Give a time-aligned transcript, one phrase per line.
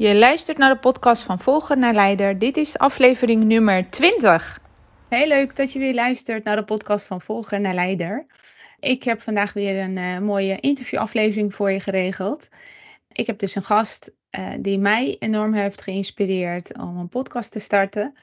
[0.00, 2.38] Je luistert naar de podcast van Volger naar Leider.
[2.38, 4.60] Dit is aflevering nummer 20.
[5.08, 8.26] Heel leuk dat je weer luistert naar de podcast van Volger naar Leider.
[8.78, 12.48] Ik heb vandaag weer een uh, mooie interviewaflevering voor je geregeld.
[13.12, 17.58] Ik heb dus een gast uh, die mij enorm heeft geïnspireerd om een podcast te
[17.58, 18.14] starten.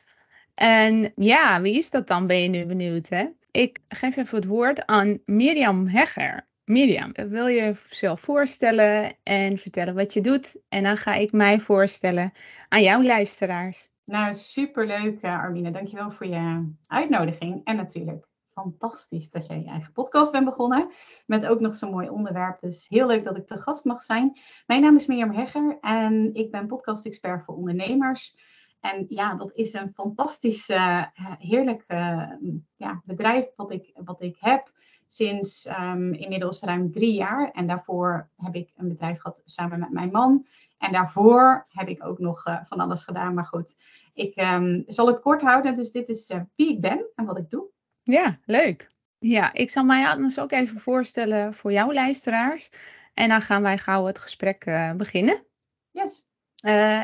[0.56, 2.28] En ja, wie is dat dan?
[2.28, 3.26] Ben je nu benieuwd, hè?
[3.52, 6.48] Ik geef even het woord aan Mirjam Hegger.
[6.68, 10.62] Mirjam, wil je jezelf voorstellen en vertellen wat je doet?
[10.70, 12.32] En dan ga ik mij voorstellen
[12.70, 13.90] aan jouw luisteraars.
[14.04, 15.72] Nou, superleuk uh, Armine.
[15.72, 17.62] Dankjewel voor je uitnodiging.
[17.64, 20.92] En natuurlijk fantastisch dat jij je eigen podcast bent begonnen.
[21.26, 22.60] Met ook nog zo'n mooi onderwerp.
[22.60, 24.40] Dus heel leuk dat ik te gast mag zijn.
[24.66, 28.36] Mijn naam is Mirjam Hegger en ik ben podcast-expert voor ondernemers.
[28.80, 31.04] En ja, dat is een fantastisch, uh,
[31.38, 32.32] heerlijk uh,
[32.76, 34.72] ja, bedrijf wat ik, wat ik heb
[35.08, 37.52] sinds um, inmiddels ruim drie jaar.
[37.52, 40.46] En daarvoor heb ik een bedrijf gehad samen met mijn man.
[40.78, 43.34] En daarvoor heb ik ook nog uh, van alles gedaan.
[43.34, 43.76] Maar goed,
[44.14, 45.76] ik um, zal het kort houden.
[45.76, 47.66] Dus dit is uh, wie ik ben en wat ik doe.
[48.04, 48.90] Ja, leuk.
[49.20, 52.72] Ja, ik zal mij anders ook even voorstellen voor jouw luisteraars.
[53.14, 55.46] En dan gaan wij gauw het gesprek uh, beginnen.
[55.92, 56.26] Yes.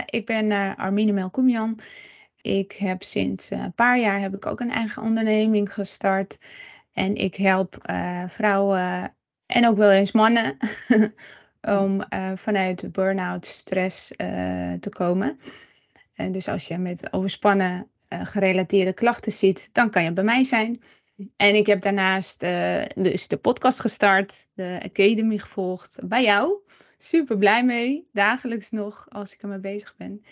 [0.05, 1.79] ik ben Armine Melkoemian.
[2.41, 6.37] Ik heb sinds een paar jaar heb ik ook een eigen onderneming gestart.
[6.93, 10.57] En ik help uh, vrouwen en ook wel eens mannen
[11.61, 15.39] om uh, vanuit burn-out stress uh, te komen.
[16.13, 20.81] En dus als je met overspannen gerelateerde klachten ziet, dan kan je bij mij zijn.
[21.35, 22.39] En ik heb daarnaast
[22.95, 26.61] dus de podcast gestart, de Academy gevolgd bij jou.
[26.97, 30.23] Super blij mee, dagelijks nog als ik ermee bezig ben.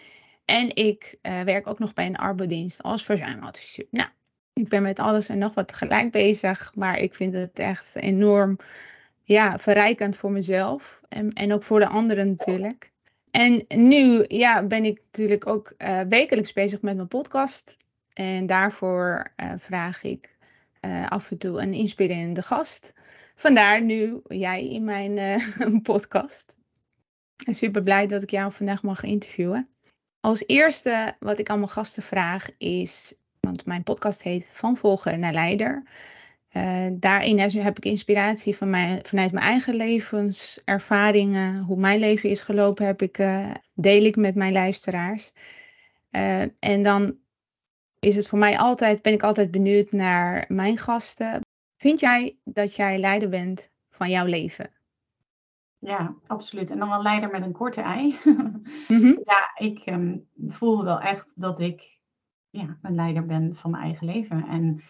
[0.46, 3.86] En ik werk ook nog bij een arbeidsdienst als verzuimadviseur.
[3.90, 4.10] Nou,
[4.54, 8.58] ik ben met alles en nog wat tegelijk bezig, maar ik vind het echt enorm
[9.22, 12.92] ja, verrijkend voor mezelf en, en ook voor de anderen natuurlijk.
[13.32, 17.78] En nu ja, ben ik natuurlijk ook uh, wekelijks bezig met mijn podcast.
[18.14, 20.36] En daarvoor uh, vraag ik
[20.82, 22.94] uh, af en toe een inspirerende gast.
[23.36, 25.42] Vandaar nu jij in mijn
[25.82, 26.56] podcast.
[27.36, 29.70] Super blij dat ik jou vandaag mag interviewen.
[30.20, 35.20] Als eerste wat ik aan mijn gasten vraag is want mijn podcast heet Van Volger
[35.20, 35.84] naar Leider.
[36.54, 41.64] Uh, daarin heb ik inspiratie van mijn, vanuit mijn eigen levenservaringen.
[41.64, 45.34] Hoe mijn leven is gelopen, heb ik, uh, deel ik met mijn luisteraars.
[46.12, 47.18] Uh, en dan
[48.00, 51.42] is het voor mij altijd, ben ik altijd benieuwd naar mijn gasten.
[51.78, 54.72] Vind jij dat jij leider bent van jouw leven?
[55.80, 56.70] Ja, absoluut.
[56.70, 58.20] En dan wel leider met een korte ei.
[58.24, 59.22] mm -hmm.
[59.26, 62.01] Ja, ik um, voel wel echt dat ik
[62.52, 64.48] ja, een leider ben van mijn eigen leven.
[64.48, 64.82] En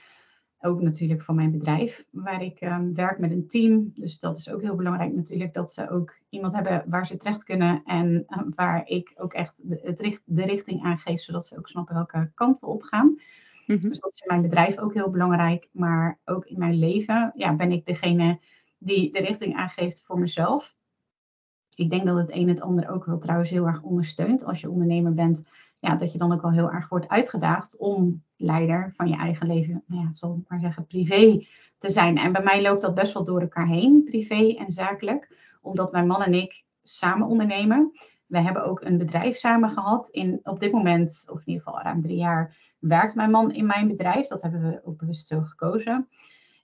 [0.59, 3.91] ook natuurlijk van mijn bedrijf, waar ik um, werk met een team.
[3.95, 7.43] Dus dat is ook heel belangrijk natuurlijk, dat ze ook iemand hebben waar ze terecht
[7.43, 7.83] kunnen.
[7.85, 11.57] En uh, waar ik ook echt de, het richt, de richting aan geef, zodat ze
[11.57, 13.19] ook snappen welke kant we op gaan.
[13.65, 13.89] Mm-hmm.
[13.89, 15.69] Dus dat is in mijn bedrijf ook heel belangrijk.
[15.71, 18.39] Maar ook in mijn leven ja, ben ik degene
[18.77, 20.75] die de richting aangeeft voor mezelf.
[21.75, 24.43] Ik denk dat het een het ander ook wel trouwens heel erg ondersteunt.
[24.43, 25.45] Als je ondernemer bent,
[25.81, 29.47] ja, dat je dan ook wel heel erg wordt uitgedaagd om leider van je eigen
[29.47, 31.45] leven, nou ja, zal ik maar zeggen, privé
[31.77, 32.17] te zijn.
[32.17, 36.07] En bij mij loopt dat best wel door elkaar heen, privé en zakelijk, omdat mijn
[36.07, 37.91] man en ik samen ondernemen.
[38.25, 40.09] We hebben ook een bedrijf samen gehad.
[40.09, 43.65] In, op dit moment, of in ieder geval ruim drie jaar, werkt mijn man in
[43.65, 44.27] mijn bedrijf.
[44.27, 46.07] Dat hebben we ook bewust zo gekozen.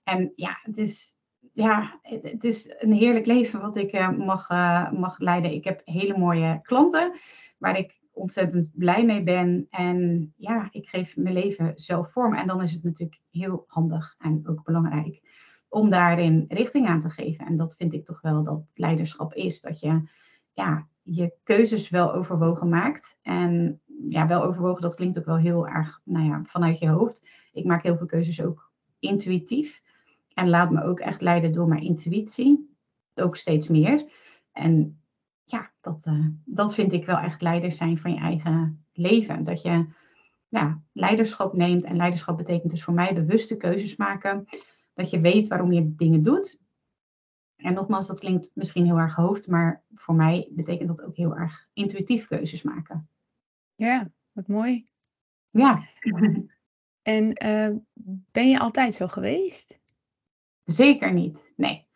[0.04, 1.20] En ja, het is,
[1.54, 5.54] ja, het is een heerlijk leven wat ik uh, mag, uh, mag leiden.
[5.54, 7.12] Ik heb hele mooie klanten
[7.58, 9.68] waar ik ontzettend blij mee ben.
[9.70, 12.34] En ja, ik geef mijn leven zelf vorm.
[12.34, 15.22] En dan is het natuurlijk heel handig en ook belangrijk
[15.70, 17.46] om daarin richting aan te geven.
[17.46, 19.62] En dat vind ik toch wel dat leiderschap is.
[19.62, 20.02] Dat je
[20.54, 23.18] ja, je keuzes wel overwogen maakt.
[23.22, 27.28] En ja, wel overwogen, dat klinkt ook wel heel erg nou ja, vanuit je hoofd.
[27.52, 29.82] Ik maak heel veel keuzes ook intuïtief.
[30.34, 32.76] En laat me ook echt leiden door mijn intuïtie.
[33.16, 34.12] Ook steeds meer.
[34.52, 35.02] En
[35.88, 39.44] dat, uh, dat vind ik wel echt leider zijn van je eigen leven.
[39.44, 39.86] Dat je
[40.48, 41.84] ja, leiderschap neemt.
[41.84, 44.48] En leiderschap betekent dus voor mij bewuste keuzes maken.
[44.94, 46.60] Dat je weet waarom je dingen doet.
[47.56, 51.36] En nogmaals, dat klinkt misschien heel erg hoofd, maar voor mij betekent dat ook heel
[51.36, 53.10] erg intuïtief keuzes maken.
[53.76, 54.84] Ja, wat mooi.
[55.50, 55.84] Ja.
[57.02, 57.76] En uh,
[58.32, 59.80] ben je altijd zo geweest?
[60.64, 61.88] Zeker niet, nee.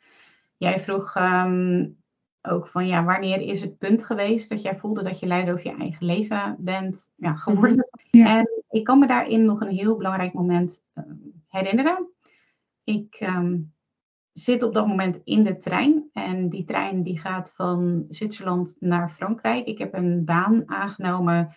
[0.58, 2.01] Jij vroeg um,
[2.42, 5.66] ook van ja, wanneer is het punt geweest dat jij voelde dat je leider over
[5.66, 7.88] je eigen leven bent ja, geworden?
[8.10, 8.26] -hmm.
[8.26, 11.04] En ik kan me daarin nog een heel belangrijk moment uh,
[11.48, 12.10] herinneren.
[12.84, 13.74] Ik um,
[14.34, 19.10] zit op dat moment in de trein en die trein die gaat van Zwitserland naar
[19.10, 19.66] Frankrijk.
[19.66, 21.56] Ik heb een baan aangenomen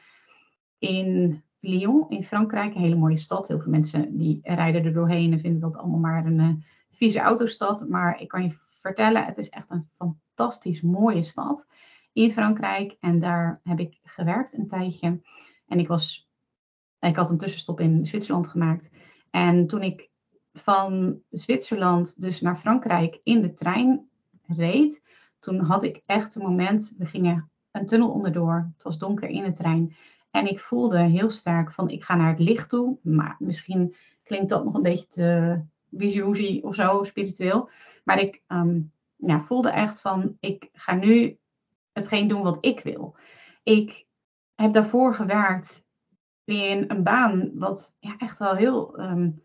[0.78, 3.48] in Lyon in Frankrijk, een hele mooie stad.
[3.48, 6.48] Heel veel mensen die rijden er doorheen en vinden dat allemaal maar een uh,
[6.90, 7.88] vieze autostad.
[7.88, 8.54] Maar ik kan je
[8.84, 11.66] vertellen, het is echt een fantastisch mooie stad
[12.12, 12.96] in Frankrijk.
[13.00, 15.20] En daar heb ik gewerkt een tijdje.
[15.66, 16.28] En ik was,
[17.00, 18.90] ik had een tussenstop in Zwitserland gemaakt.
[19.30, 20.10] En toen ik
[20.52, 24.08] van Zwitserland dus naar Frankrijk in de trein
[24.46, 25.04] reed,
[25.38, 28.70] toen had ik echt een moment, we gingen een tunnel onderdoor.
[28.74, 29.96] Het was donker in de trein.
[30.30, 32.98] En ik voelde heel sterk van ik ga naar het licht toe.
[33.02, 35.60] Maar misschien klinkt dat nog een beetje te
[35.96, 37.68] visioezie of zo, spiritueel.
[38.04, 41.38] Maar ik um, ja, voelde echt van ik ga nu
[41.92, 43.16] hetgeen doen wat ik wil.
[43.62, 44.06] Ik
[44.54, 45.84] heb daarvoor gewerkt
[46.44, 49.42] in een baan wat ja, echt wel heel um,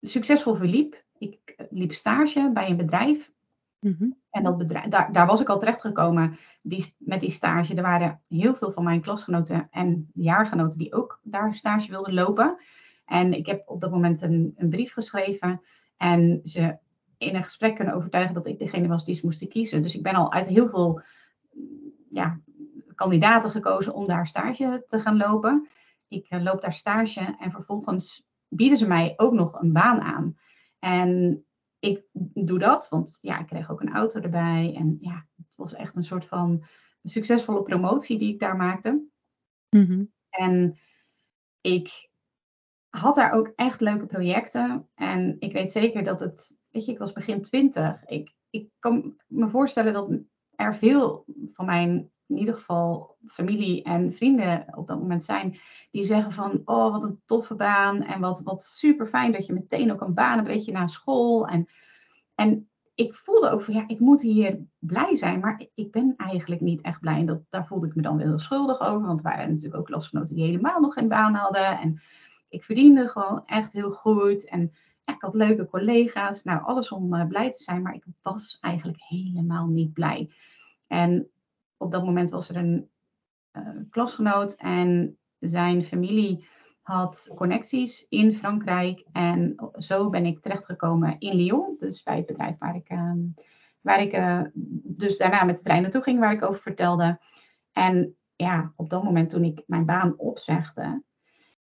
[0.00, 1.04] succesvol verliep.
[1.18, 3.32] Ik liep stage bij een bedrijf.
[3.80, 4.18] Mm -hmm.
[4.30, 7.74] En dat bedrijf, daar, daar was ik al terecht gekomen die, met die stage.
[7.74, 12.58] Er waren heel veel van mijn klasgenoten en jaargenoten die ook daar stage wilden lopen.
[13.10, 15.60] En ik heb op dat moment een, een brief geschreven
[15.96, 16.78] en ze
[17.18, 19.82] in een gesprek kunnen overtuigen dat ik degene was die ze moesten kiezen.
[19.82, 21.02] Dus ik ben al uit heel veel
[22.10, 22.40] ja,
[22.94, 25.68] kandidaten gekozen om daar stage te gaan lopen.
[26.08, 30.36] Ik uh, loop daar stage en vervolgens bieden ze mij ook nog een baan aan.
[30.78, 31.44] En
[31.78, 32.04] ik
[32.34, 34.74] doe dat, want ja, ik kreeg ook een auto erbij.
[34.76, 36.64] En ja, het was echt een soort van
[37.02, 39.02] succesvolle promotie die ik daar maakte.
[39.70, 40.12] Mm-hmm.
[40.28, 40.78] En
[41.60, 42.09] ik
[42.90, 44.88] had daar ook echt leuke projecten.
[44.94, 48.04] En ik weet zeker dat het, weet je, ik was begin twintig.
[48.04, 50.10] Ik, ik kan me voorstellen dat
[50.56, 55.58] er veel van mijn, in ieder geval familie en vrienden op dat moment zijn,
[55.90, 59.52] die zeggen van, oh wat een toffe baan en wat, wat super fijn dat je
[59.52, 61.46] meteen ook een baan hebt, weet je, na school.
[61.46, 61.68] En,
[62.34, 66.60] en ik voelde ook van, ja, ik moet hier blij zijn, maar ik ben eigenlijk
[66.60, 67.18] niet echt blij.
[67.18, 69.86] En dat, daar voelde ik me dan wel schuldig over, want er waren natuurlijk ook
[69.86, 71.78] klasgenoten die helemaal nog geen baan hadden.
[71.78, 72.00] En
[72.50, 74.48] ik verdiende gewoon echt heel goed.
[74.48, 76.42] En ja, ik had leuke collega's.
[76.42, 77.82] Nou, alles om uh, blij te zijn.
[77.82, 80.30] Maar ik was eigenlijk helemaal niet blij.
[80.86, 81.30] En
[81.76, 82.90] op dat moment was er een
[83.52, 84.54] uh, klasgenoot.
[84.54, 86.46] En zijn familie
[86.82, 89.04] had connecties in Frankrijk.
[89.12, 91.74] En zo ben ik terechtgekomen in Lyon.
[91.78, 93.12] Dus bij het bedrijf waar ik, uh,
[93.80, 94.42] waar ik uh,
[94.82, 96.18] dus daarna met de trein naartoe ging.
[96.18, 97.20] Waar ik over vertelde.
[97.72, 101.02] En ja, op dat moment toen ik mijn baan opzegde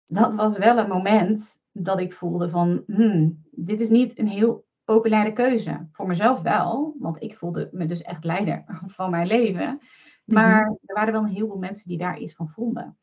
[0.07, 4.67] dat was wel een moment dat ik voelde van, hmm, dit is niet een heel
[4.85, 5.89] populaire keuze.
[5.93, 9.81] Voor mezelf wel, want ik voelde me dus echt leider van mijn leven.
[10.25, 10.79] Maar mm-hmm.
[10.85, 12.99] er waren wel een heleboel mensen die daar iets van vonden.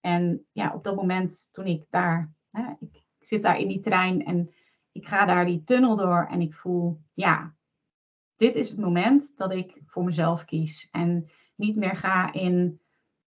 [0.00, 4.24] En ja, op dat moment toen ik daar, hè, ik zit daar in die trein
[4.24, 4.50] en
[4.92, 7.54] ik ga daar die tunnel door en ik voel, ja,
[8.36, 10.88] dit is het moment dat ik voor mezelf kies.
[10.90, 12.80] En niet meer ga in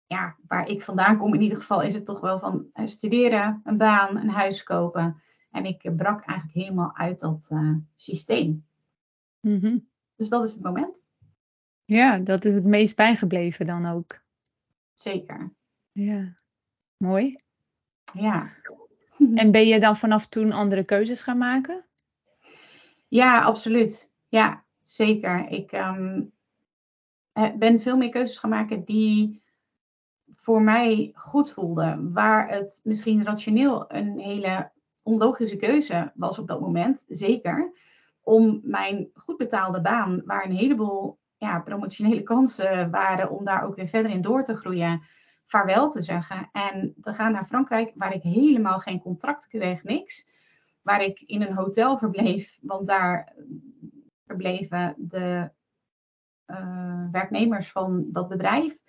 [0.08, 3.62] ja, waar ik vandaan kom in ieder geval, is het toch wel van uh, studeren,
[3.64, 5.22] een baan, een huis kopen.
[5.52, 8.66] En ik uh, brak eigenlijk helemaal uit dat uh, systeem.
[9.42, 9.88] Mm-hmm.
[10.16, 11.06] Dus dat is het moment.
[11.86, 14.22] Ja, dat is het meest bijgebleven dan ook.
[14.94, 15.54] Zeker.
[15.92, 16.36] Ja,
[16.98, 17.36] mooi.
[18.14, 18.54] Ja.
[19.36, 21.86] En ben je dan vanaf toen andere keuzes gaan maken?
[23.08, 24.12] Ja, absoluut.
[24.28, 25.48] Ja, zeker.
[25.50, 26.34] Ik um,
[27.34, 29.44] ben veel meer keuzes gaan maken die
[30.46, 32.10] voor mij goed voelde.
[32.14, 34.72] Waar het misschien rationeel een hele
[35.02, 37.72] onlogische keuze was op dat moment, zeker.
[38.22, 43.76] Om mijn goed betaalde baan, waar een heleboel ja, promotionele kansen waren om daar ook
[43.76, 45.02] weer verder in door te groeien,
[45.46, 46.50] vaarwel te zeggen.
[46.52, 50.28] En te gaan naar Frankrijk, waar ik helemaal geen contract kreeg, niks.
[50.82, 53.36] Waar ik in een hotel verbleef, want daar
[54.26, 55.50] verbleven de
[56.48, 58.84] uh, werknemers van dat bedrijf.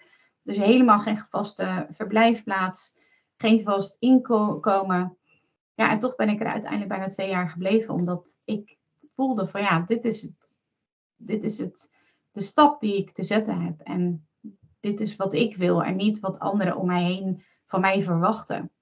[0.46, 2.94] Dus helemaal geen vaste verblijfplaats,
[3.36, 5.18] geen vast inkomen.
[5.74, 8.78] Ja, en toch ben ik er uiteindelijk bijna twee jaar gebleven, omdat ik
[9.14, 10.60] voelde van ja, dit is het,
[11.16, 11.92] dit is het,
[12.30, 13.80] de stap die ik te zetten heb.
[13.80, 14.28] En
[14.80, 18.72] dit is wat ik wil en niet wat anderen om mij heen van mij verwachten.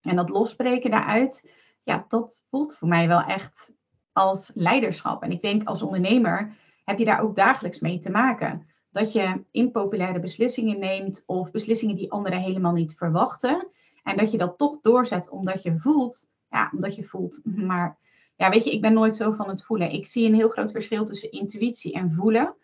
[0.00, 1.50] En dat losbreken daaruit,
[1.82, 3.74] ja, dat voelt voor mij wel echt
[4.12, 5.22] als leiderschap.
[5.22, 9.44] En ik denk als ondernemer heb je daar ook dagelijks mee te maken dat je
[9.50, 13.68] impopulaire beslissingen neemt of beslissingen die anderen helemaal niet verwachten.
[14.02, 17.98] En dat je dat toch doorzet omdat je voelt, ja, omdat je voelt, maar
[18.36, 19.92] ja, weet je, ik ben nooit zo van het voelen.
[19.92, 22.54] Ik zie een heel groot verschil tussen intuïtie en voelen.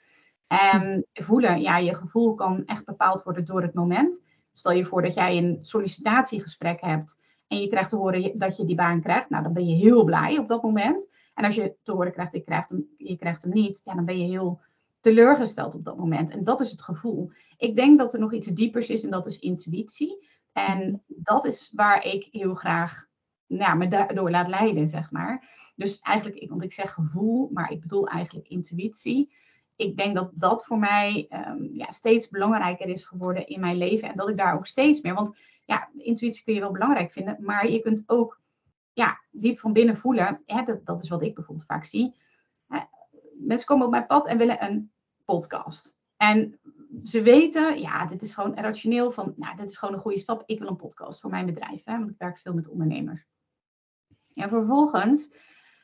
[0.46, 4.22] En voelen, ja, je gevoel kan echt bepaald worden door het moment.
[4.50, 8.64] Stel je voor dat jij een sollicitatiegesprek hebt en je krijgt te horen dat je
[8.64, 9.30] die baan krijgt.
[9.30, 11.08] Nou, dan ben je heel blij op dat moment.
[11.34, 14.04] En als je te horen krijgt, je krijgt hem, je krijgt hem niet, ja, dan
[14.04, 14.60] ben je heel
[15.00, 16.30] teleurgesteld op dat moment.
[16.30, 17.30] En dat is het gevoel.
[17.56, 20.28] Ik denk dat er nog iets diepers is en dat is intuïtie.
[20.52, 23.08] En dat is waar ik heel graag
[23.46, 25.48] nou, me daardoor laat leiden, zeg maar.
[25.76, 29.32] Dus eigenlijk, want ik zeg gevoel, maar ik bedoel eigenlijk intuïtie.
[29.76, 34.08] Ik denk dat dat voor mij um, ja, steeds belangrijker is geworden in mijn leven.
[34.08, 35.14] En dat ik daar ook steeds meer.
[35.14, 38.40] Want ja, intuïtie kun je wel belangrijk vinden, maar je kunt ook
[38.92, 40.42] ja, diep van binnen voelen.
[40.46, 42.14] Hè, dat, dat is wat ik bijvoorbeeld vaak zie.
[43.40, 44.92] Mensen komen op mijn pad en willen een
[45.24, 45.98] podcast.
[46.16, 46.60] En
[47.04, 50.42] ze weten, ja, dit is gewoon rationeel van, nou, dit is gewoon een goede stap.
[50.46, 53.26] Ik wil een podcast voor mijn bedrijf, hè, want ik werk veel met ondernemers.
[54.32, 55.30] En vervolgens,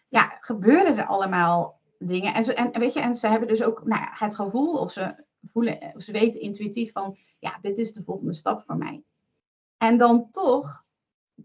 [0.09, 2.35] ja, gebeuren er allemaal dingen.
[2.35, 5.25] En, ze, en, weet je, en ze hebben dus ook nou het gevoel, of ze
[5.53, 9.03] voelen, of ze weten intuïtief van, ja, dit is de volgende stap voor mij.
[9.77, 10.85] En dan toch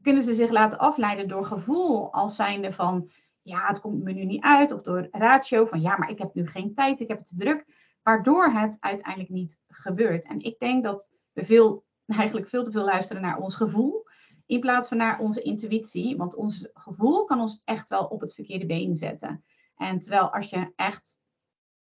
[0.01, 4.25] kunnen ze zich laten afleiden door gevoel als zijnde van, ja, het komt me nu
[4.25, 4.71] niet uit.
[4.71, 7.35] Of door ratio van, ja, maar ik heb nu geen tijd, ik heb het te
[7.35, 7.65] druk.
[8.03, 10.27] Waardoor het uiteindelijk niet gebeurt.
[10.27, 14.05] En ik denk dat we veel, eigenlijk veel te veel luisteren naar ons gevoel.
[14.45, 16.17] In plaats van naar onze intuïtie.
[16.17, 19.43] Want ons gevoel kan ons echt wel op het verkeerde been zetten.
[19.75, 21.21] En terwijl als je echt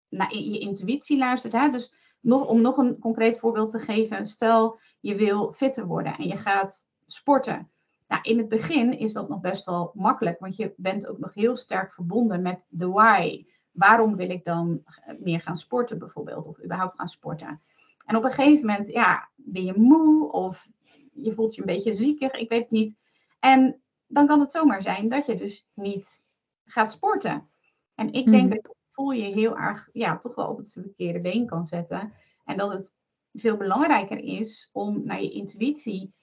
[0.09, 1.53] naar je intuïtie luistert.
[1.53, 4.27] Hè, dus nog, om nog een concreet voorbeeld te geven.
[4.27, 7.71] Stel je wil fitter worden en je gaat sporten.
[8.09, 11.35] Nou, in het begin is dat nog best wel makkelijk, want je bent ook nog
[11.35, 13.47] heel sterk verbonden met de why.
[13.71, 14.85] Waarom wil ik dan
[15.19, 17.61] meer gaan sporten bijvoorbeeld, of überhaupt gaan sporten?
[18.05, 20.67] En op een gegeven moment, ja, ben je moe of
[21.13, 22.97] je voelt je een beetje ziekig, ik weet het niet.
[23.41, 26.25] En dan kan het zomaar zijn dat je dus niet
[26.65, 27.49] gaat sporten.
[27.95, 28.55] En ik denk mhm.
[28.55, 32.13] dat voel je heel erg, ja, toch wel op het verkeerde been kan zetten.
[32.45, 32.97] En dat het
[33.33, 36.15] veel belangrijker is om naar je intuïtie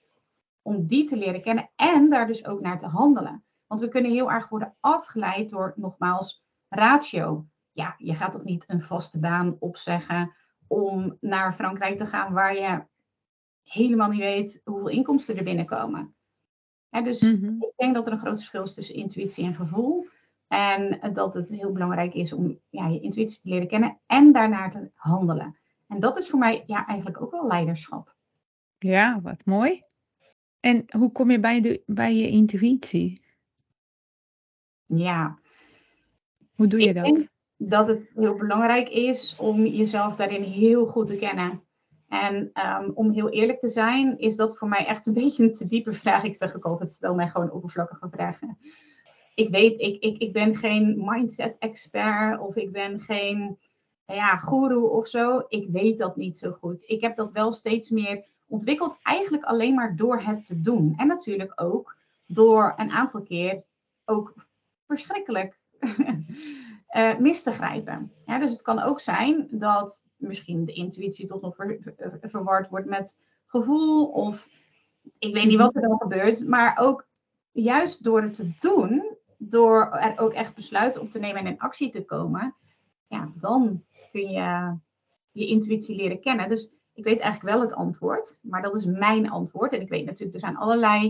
[0.64, 3.44] om die te leren kennen en daar dus ook naar te handelen.
[3.66, 7.46] Want we kunnen heel erg worden afgeleid door nogmaals ratio.
[7.72, 10.34] Ja, je gaat toch niet een vaste baan opzeggen
[10.66, 12.84] om naar Frankrijk te gaan waar je
[13.62, 16.14] helemaal niet weet hoeveel inkomsten er binnenkomen.
[16.90, 17.54] dus mhm.
[17.58, 20.06] ik denk dat er een groot verschil is tussen intuïtie en gevoel.
[20.48, 24.70] En dat het heel belangrijk is om ja, je intuïtie te leren kennen en daarnaar
[24.70, 25.58] te handelen.
[25.86, 28.16] En dat is voor mij ja, eigenlijk ook wel leiderschap.
[28.78, 29.82] Ja, wat mooi.
[30.64, 33.24] En hoe kom je bij, de, bij je intuïtie?
[34.86, 35.38] Ja.
[36.54, 37.04] Hoe doe je ik dat?
[37.04, 41.62] Denk dat het heel belangrijk is om jezelf daarin heel goed te kennen.
[42.08, 45.52] En um, om heel eerlijk te zijn, is dat voor mij echt een beetje een
[45.52, 46.22] te diepe vraag.
[46.22, 48.58] Ik zeg ook altijd, stel mij gewoon oppervlakkige vragen.
[49.34, 53.58] Ik weet, ik, ik, ik ben geen mindset-expert of ik ben geen
[54.06, 55.44] ja, guru of zo.
[55.48, 56.84] Ik weet dat niet zo goed.
[56.86, 60.94] Ik heb dat wel steeds meer ontwikkeld eigenlijk alleen maar door het te doen.
[60.96, 61.96] En natuurlijk ook
[62.26, 63.62] door een aantal keer
[64.04, 64.34] ook
[64.86, 65.58] verschrikkelijk
[66.90, 68.12] uh, mis te grijpen.
[68.26, 71.56] Dus het kan ook zijn dat misschien de intuïtie toch nog
[72.20, 74.48] verward wordt met gevoel of
[75.18, 77.06] ik weet niet wat er dan gebeurt, maar ook
[77.52, 81.58] juist door het te doen, door er ook echt besluiten op te nemen en in
[81.58, 82.54] actie te komen,
[83.06, 84.76] ja, dan kun je
[85.32, 86.48] je intuïtie leren kennen.
[86.48, 89.72] Dus ik weet eigenlijk wel het antwoord, maar dat is mijn antwoord.
[89.72, 91.06] En ik weet natuurlijk, er zijn allerlei,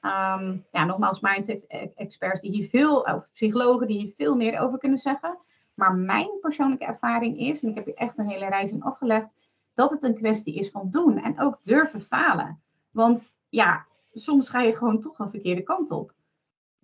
[0.00, 4.98] um, ja, nogmaals, mindset-experts die hier veel, of psychologen die hier veel meer over kunnen
[4.98, 5.38] zeggen.
[5.74, 9.34] Maar mijn persoonlijke ervaring is, en ik heb hier echt een hele reis in afgelegd,
[9.74, 12.60] dat het een kwestie is van doen en ook durven falen.
[12.90, 16.14] Want ja, soms ga je gewoon toch een verkeerde kant op.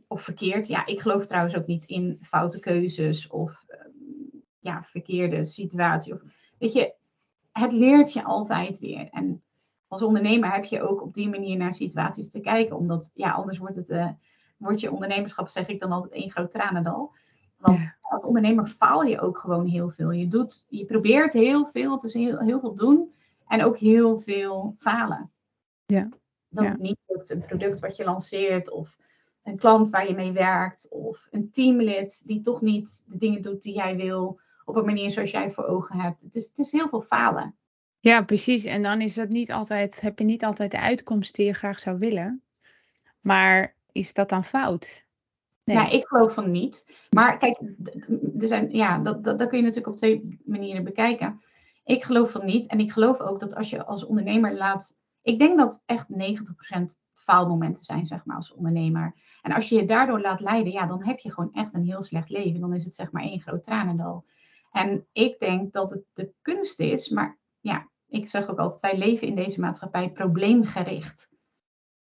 [0.07, 0.67] Of verkeerd.
[0.67, 3.91] Ja, ik geloof trouwens ook niet in foute keuzes of ehm,
[4.59, 6.12] ja, verkeerde situatie.
[6.12, 6.21] Of,
[6.59, 6.95] weet je,
[7.59, 9.09] het leert je altijd weer.
[9.11, 9.43] En
[9.89, 12.77] als ondernemer heb je ook op die manier naar situaties te kijken.
[12.77, 14.09] Omdat ja, anders wordt, het, uh,
[14.57, 17.15] wordt je ondernemerschap, zeg ik dan altijd, één groot tranendal.
[17.57, 20.11] Want als ondernemer faal je ook gewoon heel veel.
[20.11, 23.15] Je, doet, je probeert heel veel, het is heel, heel veel doen
[23.47, 25.31] en ook heel veel falen.
[25.87, 26.09] Ja.
[26.49, 28.99] Dat het niet lukt, een product wat je lanceert of
[29.43, 33.63] een klant waar je mee werkt of een teamlid die toch niet de dingen doet
[33.63, 36.21] die jij wil op een manier zoals jij voor ogen hebt.
[36.21, 37.57] Het is, het is heel veel falen.
[38.01, 38.65] Ja, precies.
[38.65, 41.79] En dan is dat niet altijd, heb je niet altijd de uitkomst die je graag
[41.79, 42.43] zou willen.
[43.21, 45.05] Maar is dat dan fout?
[45.65, 45.77] Nee.
[45.77, 46.87] Nou, ik geloof van niet.
[47.11, 47.61] Maar kijk,
[48.39, 51.41] er zijn, ja, dat, dat, dat kun je natuurlijk op twee manieren bekijken.
[51.85, 52.67] ik geloof van niet.
[52.67, 54.99] En ik geloof ook dat als je als ondernemer laat.
[55.23, 56.17] Ik denk dat echt 90%
[57.15, 59.15] faalmomenten zijn, zeg maar, als ondernemer.
[59.43, 62.03] En als je je daardoor laat leiden, ja, dan heb je gewoon echt een heel
[62.03, 62.61] slecht leven.
[62.61, 64.25] Dan is het zeg maar één groot tranendal.
[64.76, 68.99] En ik denk dat het de kunst is, maar ja, ik zeg ook altijd, wij
[68.99, 71.28] leven in deze maatschappij probleemgericht.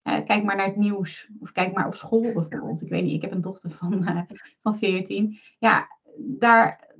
[0.03, 1.31] Uh, kijk maar naar het nieuws.
[1.41, 2.83] Of kijk maar op school bijvoorbeeld.
[2.83, 4.23] Ik weet niet, ik heb een dochter van, uh,
[4.63, 5.39] van 14.
[5.59, 6.95] Ja, daar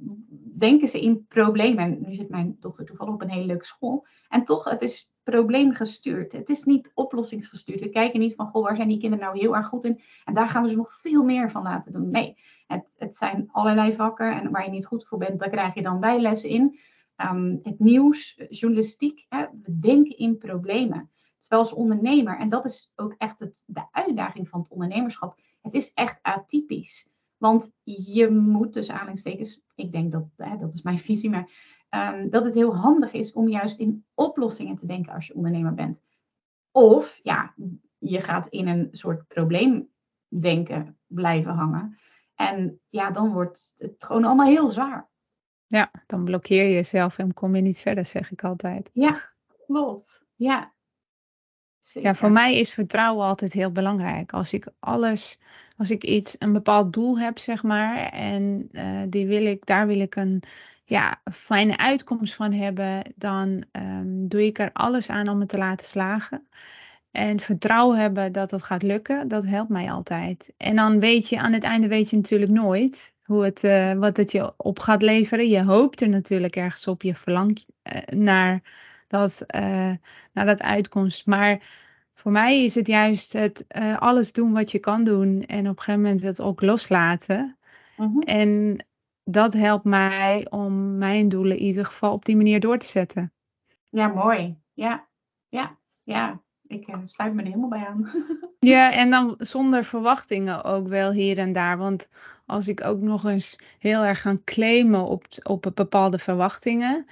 [0.59, 1.85] denken ze in problemen.
[1.85, 4.07] En nu zit mijn dochter toevallig op een hele leuke school.
[4.29, 6.33] En toch, het is probleemgestuurd.
[6.33, 7.81] Het is niet oplossingsgestuurd.
[7.81, 10.01] We kijken niet van, goh, waar zijn die kinderen nou heel erg goed in?
[10.25, 12.11] En daar gaan we ze nog veel meer van laten doen.
[12.11, 14.41] Nee, het, het zijn allerlei vakken.
[14.41, 16.79] En waar je niet goed voor bent, daar krijg je dan bijles in.
[17.17, 19.27] Um, het nieuws, journalistiek.
[19.29, 21.11] Hè, we denken in problemen.
[21.39, 25.41] Terwijl als ondernemer, en dat is ook echt het, de uitdaging van het ondernemerschap.
[25.63, 27.09] Het is echt atypisch.
[27.37, 31.51] Want je moet dus aanhalingstekens, ik denk dat, hè, dat is mijn visie, maar
[31.91, 35.75] um, dat het heel handig is om juist in oplossingen te denken als je ondernemer
[35.75, 36.03] bent.
[36.71, 37.55] Of ja,
[37.99, 41.99] je gaat in een soort probleemdenken blijven hangen.
[42.35, 45.09] En ja, dan wordt het gewoon allemaal heel zwaar.
[45.67, 48.91] Ja, dan blokkeer je jezelf en kom je niet verder, zeg ik altijd.
[48.93, 49.21] Ja,
[49.67, 50.25] klopt.
[50.35, 50.73] Ja,
[51.81, 54.33] ja, voor mij is vertrouwen altijd heel belangrijk.
[54.33, 55.39] Als ik alles,
[55.77, 59.87] als ik iets, een bepaald doel heb, zeg maar, en uh, die wil ik, daar
[59.87, 60.43] wil ik een
[60.91, 65.59] ja, fijne uitkomst van hebben, dan um, doe ik er alles aan om het te
[65.59, 66.49] laten slagen.
[67.11, 70.53] En vertrouwen hebben dat het gaat lukken, dat helpt mij altijd.
[70.57, 74.17] En dan weet je, aan het einde weet je natuurlijk nooit hoe het, uh, wat
[74.17, 75.49] het je op gaat leveren.
[75.49, 78.63] Je hoopt er natuurlijk ergens op, je verlangt uh, naar
[79.07, 79.93] dat, uh,
[80.33, 81.27] naar dat uitkomst.
[81.27, 81.63] Maar
[82.15, 83.65] voor mij is het juist het
[83.99, 87.57] alles doen wat je kan doen en op een gegeven moment het ook loslaten.
[87.97, 88.21] -hmm.
[88.21, 88.85] En
[89.31, 93.33] dat helpt mij om mijn doelen in ieder geval op die manier door te zetten.
[93.89, 94.57] Ja, mooi.
[94.73, 95.07] Ja,
[95.49, 96.41] ja, ja.
[96.67, 98.11] Ik uh, sluit me er helemaal bij aan.
[98.75, 101.79] ja, en dan zonder verwachtingen ook wel hier en daar.
[101.79, 102.09] Want
[102.47, 107.07] als ik ook nog eens heel erg ga claimen op, op bepaalde verwachtingen,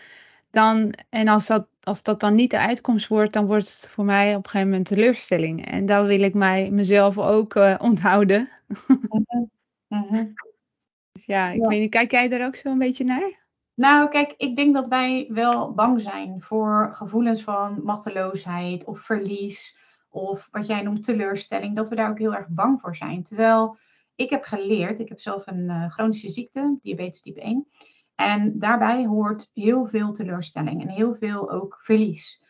[0.50, 4.04] dan, en als dat, als dat dan niet de uitkomst wordt, dan wordt het voor
[4.04, 5.66] mij op een gegeven moment teleurstelling.
[5.66, 8.48] En daar wil ik mij, mezelf ook uh, onthouden.
[9.88, 10.34] -hmm.
[11.18, 11.68] Dus ja, ik ja.
[11.68, 13.46] weet niet, kijk jij er ook zo een beetje naar?
[13.74, 19.76] Nou, kijk, ik denk dat wij wel bang zijn voor gevoelens van machteloosheid of verlies.
[20.10, 23.22] Of wat jij noemt teleurstelling, dat we daar ook heel erg bang voor zijn.
[23.22, 23.76] Terwijl
[24.14, 27.66] ik heb geleerd, ik heb zelf een uh, chronische ziekte, diabetes type 1.
[28.14, 32.42] En daarbij hoort heel veel teleurstelling en heel veel ook verlies.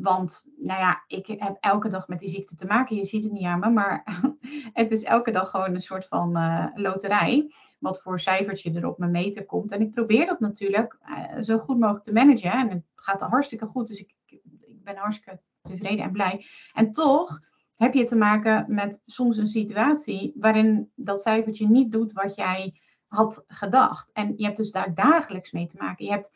[0.00, 2.96] Want, nou ja, ik heb elke dag met die ziekte te maken.
[2.96, 4.04] Je ziet het niet aan me, maar
[4.72, 7.52] het is elke dag gewoon een soort van uh, loterij.
[7.78, 9.72] Wat voor cijfertje er op mijn meter komt.
[9.72, 12.52] En ik probeer dat natuurlijk uh, zo goed mogelijk te managen.
[12.52, 16.44] En het gaat hartstikke goed, dus ik, ik ben hartstikke tevreden en blij.
[16.72, 17.40] En toch
[17.76, 22.80] heb je te maken met soms een situatie waarin dat cijfertje niet doet wat jij
[23.06, 24.12] had gedacht.
[24.12, 26.04] En je hebt dus daar dagelijks mee te maken.
[26.04, 26.32] Je hebt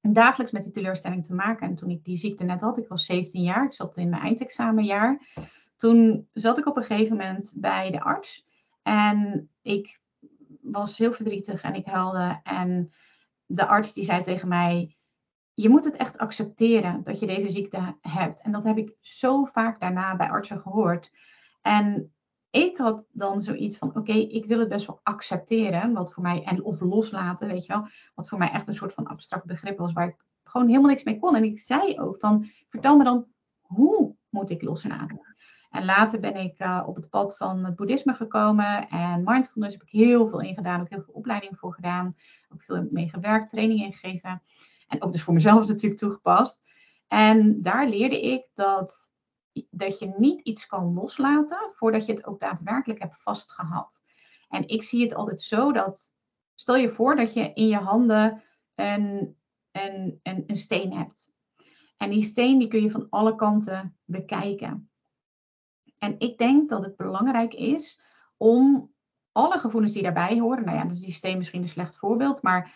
[0.00, 1.68] dagelijks met die teleurstelling te maken.
[1.68, 4.22] En toen ik die ziekte net had, ik was 17 jaar, ik zat in mijn
[4.22, 5.20] eindexamenjaar.
[5.76, 8.46] Toen zat ik op een gegeven moment bij de arts.
[8.82, 10.00] En ik
[10.60, 12.40] was heel verdrietig en ik huilde.
[12.42, 12.92] En
[13.46, 14.96] de arts die zei tegen mij,
[15.54, 18.42] je moet het echt accepteren dat je deze ziekte hebt.
[18.42, 21.12] En dat heb ik zo vaak daarna bij artsen gehoord.
[21.62, 22.15] En
[22.50, 26.42] ik had dan zoiets van: oké, ik wil het best wel accepteren, wat voor mij,
[26.42, 29.78] en of loslaten, weet je wel, wat voor mij echt een soort van abstract begrip
[29.78, 31.36] was, waar ik gewoon helemaal niks mee kon.
[31.36, 33.26] En ik zei ook van: vertel me dan,
[33.60, 35.34] hoe moet ik loslaten?
[35.70, 39.82] En later ben ik uh, op het pad van het boeddhisme gekomen en mindfulness heb
[39.82, 42.16] ik heel veel ingedaan, ook heel veel opleidingen voor gedaan,
[42.52, 44.42] ook veel mee gewerkt, trainingen ingegeven
[44.88, 46.64] en ook dus voor mezelf natuurlijk toegepast.
[47.08, 49.14] En daar leerde ik dat
[49.70, 54.02] dat je niet iets kan loslaten voordat je het ook daadwerkelijk hebt vastgehad.
[54.48, 56.14] En ik zie het altijd zo dat,
[56.54, 58.42] stel je voor dat je in je handen
[58.74, 59.36] een,
[59.72, 61.32] een, een, een steen hebt.
[61.96, 64.90] En die steen die kun je van alle kanten bekijken.
[65.98, 68.00] En ik denk dat het belangrijk is
[68.36, 68.92] om
[69.32, 72.74] alle gevoelens die daarbij horen, nou ja, dus die steen misschien een slecht voorbeeld, maar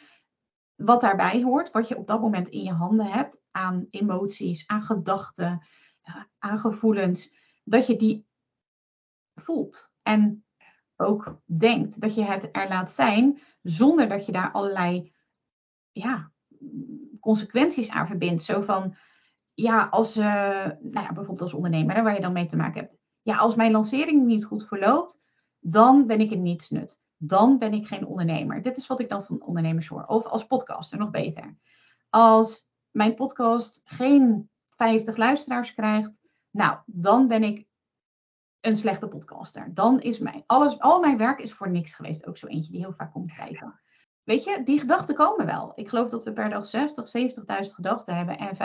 [0.74, 4.82] wat daarbij hoort, wat je op dat moment in je handen hebt aan emoties, aan
[4.82, 5.62] gedachten,
[6.38, 8.26] aan gevoelens, dat je die
[9.34, 9.94] voelt.
[10.02, 10.44] En
[10.96, 15.12] ook denkt dat je het er laat zijn, zonder dat je daar allerlei
[15.92, 16.32] ja,
[17.20, 18.42] consequenties aan verbindt.
[18.42, 18.94] Zo van,
[19.54, 20.24] ja, als, uh,
[20.80, 22.98] nou ja, bijvoorbeeld als ondernemer, waar je dan mee te maken hebt.
[23.22, 25.22] Ja, als mijn lancering niet goed verloopt,
[25.58, 27.00] dan ben ik een nietsnut.
[27.16, 28.62] Dan ben ik geen ondernemer.
[28.62, 30.04] Dit is wat ik dan van ondernemers hoor.
[30.04, 31.56] Of als podcaster, nog beter.
[32.08, 34.49] Als mijn podcast geen
[34.80, 37.66] 50 luisteraars krijgt, nou, dan ben ik
[38.60, 39.74] een slechte podcaster.
[39.74, 42.26] Dan is mijn, alles, al mijn werk is voor niks geweest.
[42.26, 43.80] Ook zo eentje die heel vaak komt kijken.
[44.22, 45.72] Weet je, die gedachten komen wel.
[45.74, 48.56] Ik geloof dat we per dag 60, 70.000 gedachten hebben en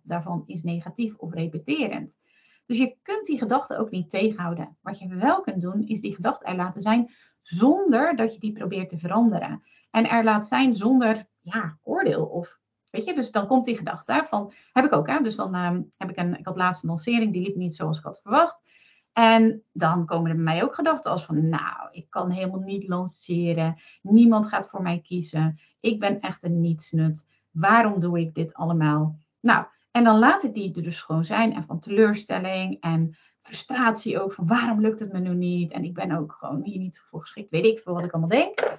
[0.00, 2.18] 75% daarvan is negatief of repeterend.
[2.66, 4.76] Dus je kunt die gedachten ook niet tegenhouden.
[4.80, 8.52] Wat je wel kunt doen, is die gedachten er laten zijn zonder dat je die
[8.52, 9.62] probeert te veranderen.
[9.90, 14.22] En er laat zijn zonder ja, oordeel of Weet je, dus dan komt die gedachte
[14.28, 15.20] van, heb ik ook, hè?
[15.20, 17.98] dus dan uh, heb ik een, ik had laatst een lancering, die liep niet zoals
[17.98, 18.62] ik had verwacht.
[19.12, 22.88] En dan komen er bij mij ook gedachten als van, nou, ik kan helemaal niet
[22.88, 23.80] lanceren.
[24.02, 25.58] Niemand gaat voor mij kiezen.
[25.80, 27.26] Ik ben echt een nietsnut.
[27.50, 29.18] Waarom doe ik dit allemaal?
[29.40, 31.54] Nou, en dan laat ik die er dus gewoon zijn.
[31.54, 34.32] En van teleurstelling en frustratie ook.
[34.32, 35.72] Van waarom lukt het me nu niet?
[35.72, 37.50] En ik ben ook gewoon hier niet voor geschikt.
[37.50, 38.78] Weet ik veel wat ik allemaal denk.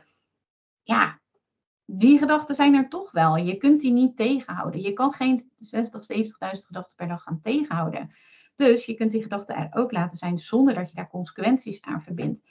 [1.94, 3.36] Die gedachten zijn er toch wel.
[3.36, 4.82] Je kunt die niet tegenhouden.
[4.82, 6.32] Je kan geen 60, 70.000
[6.66, 8.12] gedachten per dag gaan tegenhouden.
[8.56, 12.02] Dus je kunt die gedachten er ook laten zijn zonder dat je daar consequenties aan
[12.02, 12.44] verbindt.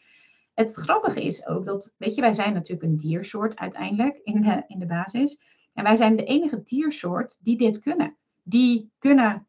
[0.55, 4.65] Het grappige is ook dat, weet je, wij zijn natuurlijk een diersoort uiteindelijk in de,
[4.67, 5.41] in de basis.
[5.73, 8.17] En wij zijn de enige diersoort die dit kunnen.
[8.43, 9.47] Die kunnen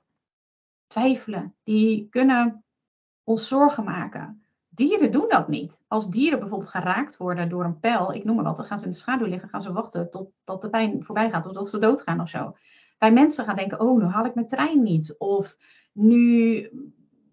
[0.88, 2.64] twijfelen, die kunnen
[3.24, 4.41] ons zorgen maken.
[4.82, 5.84] Dieren doen dat niet.
[5.88, 8.86] Als dieren bijvoorbeeld geraakt worden door een pijl, ik noem maar wat, dan gaan ze
[8.86, 12.22] in de schaduw liggen, gaan ze wachten totdat de pijn voorbij gaat, totdat ze doodgaan
[12.22, 12.56] of zo.
[12.98, 15.16] Bij mensen gaan denken, oh, nu haal ik mijn trein niet.
[15.18, 15.58] Of
[15.94, 16.70] nu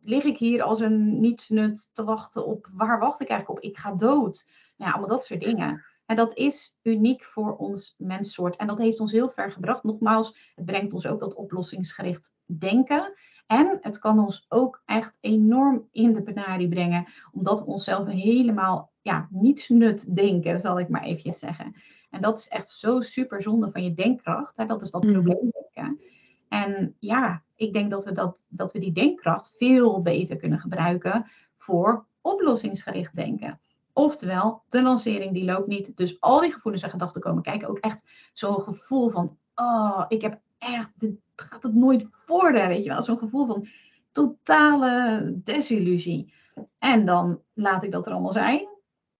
[0.00, 3.70] lig ik hier als een nietsnut te wachten op, waar wacht ik eigenlijk op?
[3.70, 4.50] Ik ga dood.
[4.76, 5.84] Ja, allemaal dat soort dingen.
[6.08, 8.56] En dat is uniek voor ons menssoort.
[8.56, 9.82] En dat heeft ons heel ver gebracht.
[9.82, 13.12] Nogmaals, het brengt ons ook tot oplossingsgericht denken.
[13.46, 18.92] En het kan ons ook echt enorm in de penarie brengen, omdat we onszelf helemaal
[19.02, 21.74] ja, niets nut denken, zal ik maar eventjes zeggen.
[22.10, 24.56] En dat is echt zo super zonde van je denkkracht.
[24.56, 24.66] Hè?
[24.66, 25.12] Dat is dat mm.
[25.12, 26.00] probleem denken.
[26.48, 31.26] En ja, ik denk dat we, dat, dat we die denkkracht veel beter kunnen gebruiken
[31.56, 33.60] voor oplossingsgericht denken.
[33.98, 35.96] Oftewel, de lancering die loopt niet.
[35.96, 37.68] Dus al die gevoelens en gedachten komen kijken.
[37.68, 42.68] Ook echt zo'n gevoel van, oh, ik heb echt, dit gaat het nooit worden.
[42.68, 43.66] Weet je wel, zo'n gevoel van
[44.12, 46.32] totale desillusie.
[46.78, 48.68] En dan laat ik dat er allemaal zijn.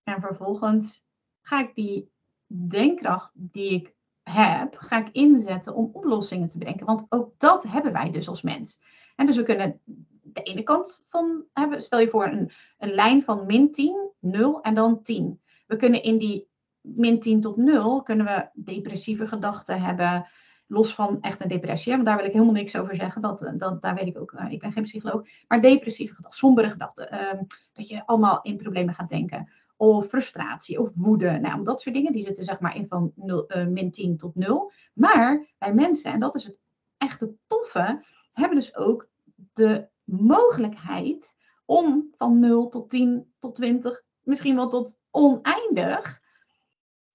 [0.02, 1.04] En vervolgens
[1.40, 2.10] ga ik die
[2.46, 6.86] denkkracht die ik heb, ga ik inzetten om oplossingen te bedenken.
[6.86, 8.80] Want ook dat hebben wij dus als mens.
[9.16, 9.80] En dus we kunnen
[10.22, 14.62] de ene kant van hebben, stel je voor een, een lijn van min 10, 0
[14.62, 15.40] en dan 10.
[15.66, 16.48] We kunnen in die
[16.81, 20.26] min 10 tot 0 kunnen we depressieve gedachten hebben.
[20.66, 23.22] Los van echt een depressie, want daar wil ik helemaal niks over zeggen.
[23.22, 25.26] Dat, dat, daar weet ik ook, uh, ik ben geen psycholoog.
[25.48, 27.09] Maar depressieve gedachten, sombere gedachten.
[27.14, 27.40] Uh,
[27.72, 31.38] dat je allemaal in problemen gaat denken of frustratie of woede.
[31.38, 34.35] Nou, dat soort dingen, die zitten zeg maar in van 0, eh, min 10 tot
[34.35, 34.72] 0.
[34.94, 36.62] Maar bij mensen, en dat is het
[36.96, 39.09] echte toffe, hebben dus ook
[39.52, 46.20] de mogelijkheid om van 0 tot 10 tot 20, misschien wel tot oneindig,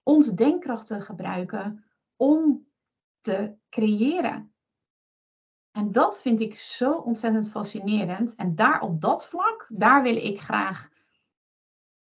[0.04, 2.68] onze denkkracht te gebruiken om
[3.20, 4.54] te creëren.
[5.72, 8.36] En dat vind ik zo ontzettend fascinerend.
[8.36, 10.90] En daar op dat vlak, daar wil ik graag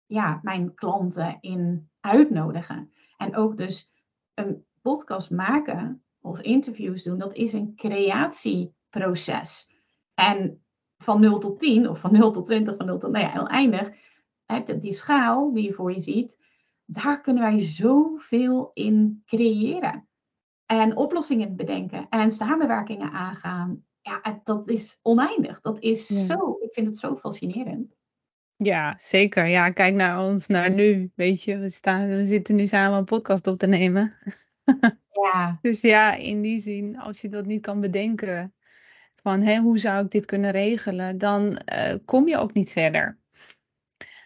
[0.06, 2.92] ja, mijn klanten in uitnodigen.
[3.16, 3.90] En ook dus
[4.34, 9.70] een podcast maken of interviews doen, dat is een creatieproces.
[10.14, 10.62] En
[10.96, 14.07] van 0 tot 10, of van 0 tot 20, van 0 tot nou ja, oneindig,
[14.80, 16.38] die schaal die je voor je ziet,
[16.84, 20.08] daar kunnen wij zoveel in creëren.
[20.66, 23.84] En oplossingen bedenken en samenwerkingen aangaan.
[24.00, 25.60] Ja, dat is oneindig.
[25.60, 27.96] Dat is zo, ik vind het zo fascinerend.
[28.56, 29.46] Ja, zeker.
[29.46, 31.12] Ja, kijk naar ons, naar nu.
[31.14, 34.14] Weet je, we, staan, we zitten nu samen een podcast op te nemen.
[35.32, 35.58] Ja.
[35.62, 38.54] dus ja, in die zin, als je dat niet kan bedenken,
[39.22, 43.17] van hé, hoe zou ik dit kunnen regelen, dan uh, kom je ook niet verder.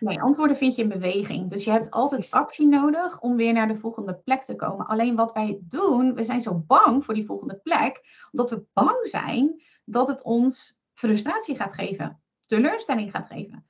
[0.02, 1.50] Nee, antwoorden vind je in beweging.
[1.50, 4.86] Dus je hebt altijd actie nodig om weer naar de volgende plek te komen.
[4.86, 8.98] Alleen wat wij doen, we zijn zo bang voor die volgende plek, omdat we bang
[9.02, 13.66] zijn dat het ons frustratie gaat geven, teleurstelling gaat geven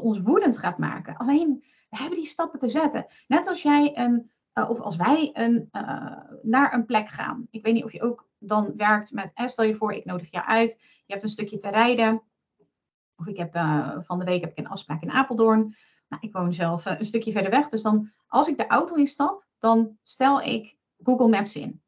[0.00, 1.16] ons woedend gaat maken.
[1.16, 3.06] Alleen, we hebben die stappen te zetten.
[3.26, 7.46] Net als jij een, uh, of als wij een, uh, naar een plek gaan.
[7.50, 10.30] Ik weet niet of je ook dan werkt met, eh, stel je voor, ik nodig
[10.30, 10.72] je uit.
[10.80, 12.22] Je hebt een stukje te rijden.
[13.22, 15.74] Of ik heb uh, van de week heb ik een afspraak in Apeldoorn.
[16.08, 17.68] Nou, ik woon zelf een stukje verder weg.
[17.68, 21.82] Dus dan, als ik de auto instap, dan stel ik Google Maps in.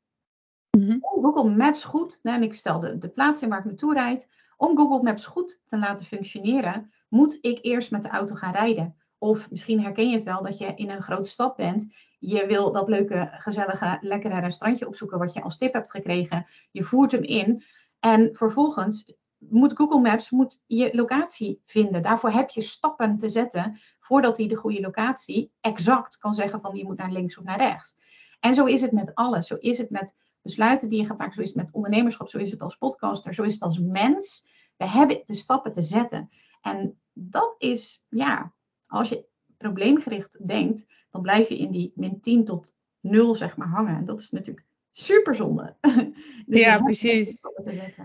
[0.70, 3.94] Mm Google Maps goed, nou, en ik stel de, de plaats in waar ik naartoe
[3.94, 4.28] rijd.
[4.56, 8.96] Om Google Maps goed te laten functioneren, moet ik eerst met de auto gaan rijden.
[9.18, 11.94] Of misschien herken je het wel dat je in een grote stad bent.
[12.18, 16.46] Je wil dat leuke, gezellige, lekkere restaurantje opzoeken wat je als tip hebt gekregen.
[16.70, 17.62] Je voert hem in.
[18.00, 19.14] En vervolgens
[19.50, 22.02] moet Google Maps moet je locatie vinden.
[22.02, 26.76] Daarvoor heb je stappen te zetten voordat hij de goede locatie exact kan zeggen van
[26.76, 27.96] je moet naar links of naar rechts.
[28.40, 29.46] En zo is het met alles.
[29.46, 31.34] Zo is het met besluiten die je gaat maken.
[31.34, 32.28] Zo is het met ondernemerschap.
[32.28, 33.34] Zo is het als podcaster.
[33.34, 34.46] Zo is het als mens.
[34.76, 36.30] We hebben de stappen te zetten.
[36.60, 38.52] En dat is, ja,
[38.86, 39.26] als je
[39.58, 43.96] probleemgericht denkt, dan blijf je in die min 10 tot 0 zeg maar hangen.
[43.96, 45.76] En dat is natuurlijk super zonde.
[46.46, 47.40] dus ja, precies.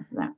[0.09, 0.35] Ja.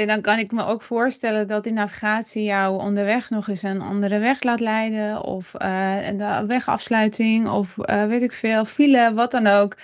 [0.00, 3.80] En dan kan ik me ook voorstellen dat die navigatie jou onderweg nog eens een
[3.80, 5.24] andere weg laat leiden.
[5.24, 9.76] Of uh, de wegafsluiting, of uh, weet ik veel, file, wat dan ook.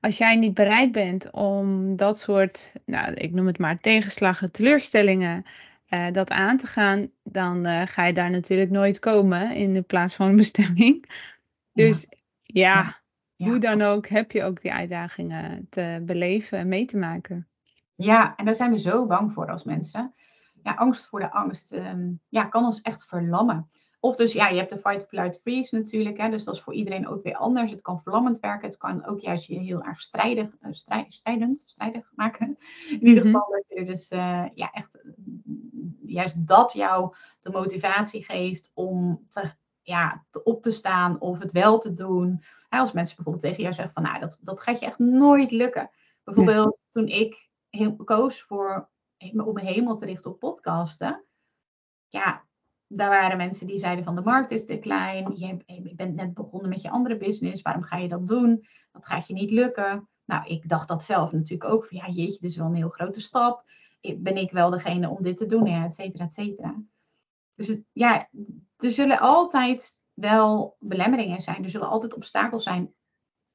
[0.00, 5.44] Als jij niet bereid bent om dat soort, nou, ik noem het maar tegenslagen, teleurstellingen,
[5.88, 10.14] uh, dat aan te gaan, dan ga je daar natuurlijk nooit komen in de plaats
[10.14, 11.04] van een bestemming.
[11.72, 12.06] Dus
[12.42, 12.96] ja,
[13.36, 17.46] ja, hoe dan ook heb je ook die uitdagingen te beleven en mee te maken.
[17.94, 20.14] Ja, en daar zijn we zo bang voor als mensen.
[20.62, 23.70] Ja, angst voor de angst um, ja, kan ons echt verlammen.
[24.04, 26.18] Of dus, ja, je hebt de fight, flight, freeze natuurlijk.
[26.18, 27.70] Hè, dus dat is voor iedereen ook weer anders.
[27.70, 28.68] Het kan verlammend werken.
[28.68, 30.72] Het kan ook juist je heel erg strijdig, uh,
[31.08, 32.58] strijdend, strijdig maken.
[32.88, 33.32] In ieder mhm.
[33.32, 34.98] geval dat je dus uh, ja, echt
[36.04, 39.50] juist dat jou de motivatie geeft om te,
[39.82, 42.42] ja, te op te staan of het wel te doen.
[42.68, 45.50] Hè, als mensen bijvoorbeeld tegen jou zeggen van, nou, dat, dat gaat je echt nooit
[45.50, 45.90] lukken.
[46.24, 47.50] Bijvoorbeeld toen ik
[48.04, 51.24] koos voor, om me helemaal te richten op podcasten.
[52.08, 52.44] Ja,
[52.86, 55.36] daar waren mensen die zeiden van de markt is te klein.
[55.36, 57.62] Je bent net begonnen met je andere business.
[57.62, 58.66] Waarom ga je dat doen?
[58.92, 60.08] Dat gaat je niet lukken.
[60.24, 61.86] Nou, ik dacht dat zelf natuurlijk ook.
[61.86, 63.64] Van, ja, jeetje, dit is wel een heel grote stap.
[64.16, 65.66] Ben ik wel degene om dit te doen?
[65.66, 66.82] Ja, et cetera, et cetera.
[67.54, 68.28] Dus ja,
[68.76, 71.64] er zullen altijd wel belemmeringen zijn.
[71.64, 72.94] Er zullen altijd obstakels zijn.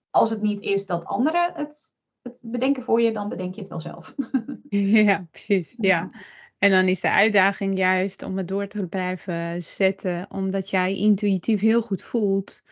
[0.10, 1.95] Als het niet is dat anderen het
[2.27, 4.15] het bedenken voor je, dan bedenk je het wel zelf.
[5.09, 5.75] ja, precies.
[5.77, 6.09] Ja.
[6.57, 11.61] En dan is de uitdaging juist om het door te blijven zetten, omdat jij intuïtief
[11.61, 12.63] heel goed voelt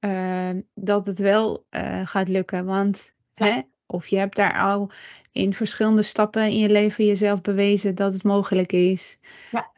[0.00, 0.54] ja.
[0.54, 2.64] uh, dat het wel uh, gaat lukken.
[2.64, 4.90] Want hè, of je hebt daar al
[5.32, 9.18] in verschillende stappen in je leven jezelf bewezen dat het mogelijk is.
[9.50, 9.70] Ja.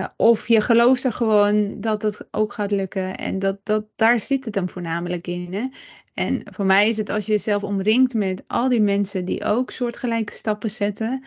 [0.00, 3.16] Uh, of je gelooft er gewoon dat het ook gaat lukken.
[3.16, 5.54] En dat, dat, daar zit het dan voornamelijk in.
[5.54, 5.68] Hè?
[6.14, 9.70] En voor mij is het als je jezelf omringt met al die mensen die ook
[9.70, 11.24] soortgelijke stappen zetten,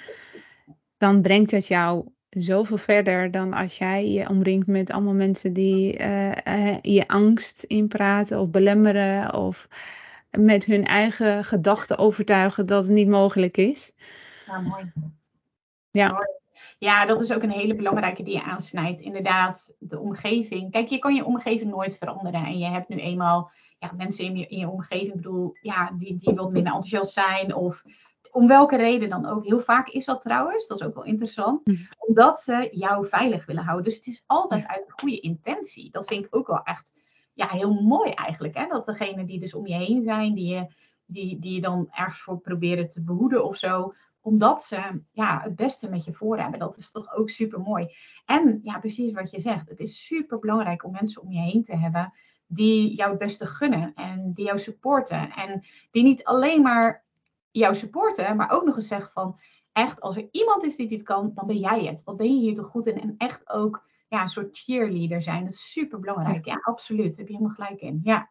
[0.98, 6.00] dan brengt het jou zoveel verder dan als jij je omringt met allemaal mensen die
[6.00, 9.68] uh, je angst inpraten of belemmeren of
[10.32, 13.94] met hun eigen gedachten overtuigen dat het niet mogelijk is.
[14.46, 14.92] Ja, mooi.
[15.92, 16.28] Ja.
[16.84, 19.02] Ja, dat is ook een hele belangrijke die je aansnijdt.
[19.02, 20.72] Inderdaad, de omgeving.
[20.72, 22.46] Kijk, je kan je omgeving nooit veranderen.
[22.46, 25.92] En je hebt nu eenmaal ja, mensen in je, in je omgeving, ik bedoel, ja,
[25.98, 27.56] die, die wat minder enthousiast zijn.
[27.56, 27.84] Of
[28.32, 29.46] om welke reden dan ook.
[29.46, 31.76] Heel vaak is dat trouwens, dat is ook wel interessant, hm.
[31.98, 33.86] omdat ze jou veilig willen houden.
[33.86, 35.92] Dus het is altijd uit een goede intentie.
[35.92, 36.92] Dat vind ik ook wel echt
[37.34, 38.58] ja, heel mooi eigenlijk.
[38.58, 38.68] Hè?
[38.68, 40.74] Dat degene die dus om je heen zijn, die je,
[41.06, 43.94] die, die je dan ergens voor proberen te behoeden of zo,
[44.24, 46.60] omdat ze ja, het beste met je voor hebben.
[46.60, 47.96] Dat is toch ook super mooi.
[48.26, 49.70] En ja, precies wat je zegt.
[49.70, 52.14] Het is super belangrijk om mensen om je heen te hebben
[52.48, 55.32] die jou het beste gunnen en die jou supporten.
[55.32, 57.04] En die niet alleen maar
[57.52, 59.40] jou supporten, maar ook nog eens zeggen van
[59.72, 62.04] echt, als er iemand is die dit kan, dan ben jij het.
[62.04, 63.02] Wat ben je hier toch goed in?
[63.02, 65.44] En echt ook ja, een soort cheerleader zijn.
[65.44, 66.46] Dat is super belangrijk.
[66.46, 67.10] Ja, absoluut.
[67.10, 68.00] Daar heb je helemaal gelijk in.
[68.04, 68.30] Ja.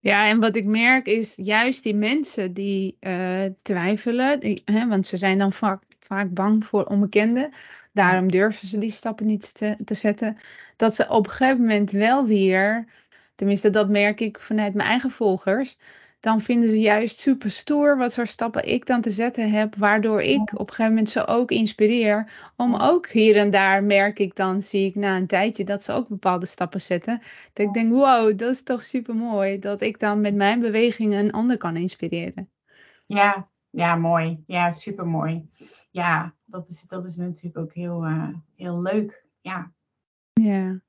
[0.00, 5.06] Ja, en wat ik merk is juist die mensen die uh, twijfelen, die, hè, want
[5.06, 7.50] ze zijn dan vaak, vaak bang voor onbekende.
[7.92, 10.36] Daarom durven ze die stappen niet te, te zetten.
[10.76, 12.86] Dat ze op een gegeven moment wel weer,
[13.34, 15.78] tenminste dat merk ik vanuit mijn eigen volgers,
[16.20, 20.22] dan vinden ze juist super stoer wat voor stappen ik dan te zetten heb, waardoor
[20.22, 24.36] ik op een gegeven moment ze ook inspireer om ook hier en daar merk ik
[24.36, 27.22] dan, zie ik na een tijdje dat ze ook bepaalde stappen zetten.
[27.52, 31.24] Dat ik denk, wow, dat is toch super mooi dat ik dan met mijn bewegingen
[31.24, 32.50] een ander kan inspireren.
[33.06, 34.42] Ja, ja, mooi.
[34.46, 35.48] Ja, super mooi.
[35.90, 39.24] Ja, dat is, dat is natuurlijk ook heel, uh, heel leuk.
[39.40, 39.72] Ja.
[40.32, 40.80] Ja.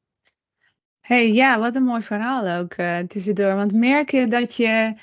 [1.00, 3.56] hey, ja, wat een mooi verhaal ook uh, tussendoor.
[3.56, 4.96] Want merk je dat je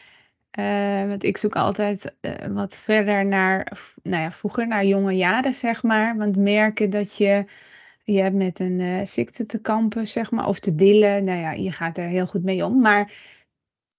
[0.58, 5.54] uh, want ik zoek altijd uh, wat verder naar, nou ja, vroeger naar jonge jaren,
[5.54, 6.16] zeg maar.
[6.16, 7.44] Want merken dat je,
[8.02, 11.24] je hebt met een uh, ziekte te kampen, zeg maar, of te dealen.
[11.24, 12.80] Nou ja, je gaat er heel goed mee om.
[12.80, 13.12] Maar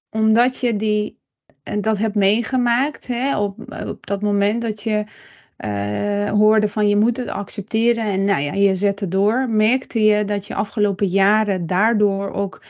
[0.10, 1.20] omdat je die,
[1.80, 5.04] dat hebt meegemaakt, hè, op, op dat moment dat je
[6.34, 10.48] hoorde van je moet het accepteren en nou ja, je zette door, merkte je dat
[10.48, 12.62] je afgelopen jaren daardoor ook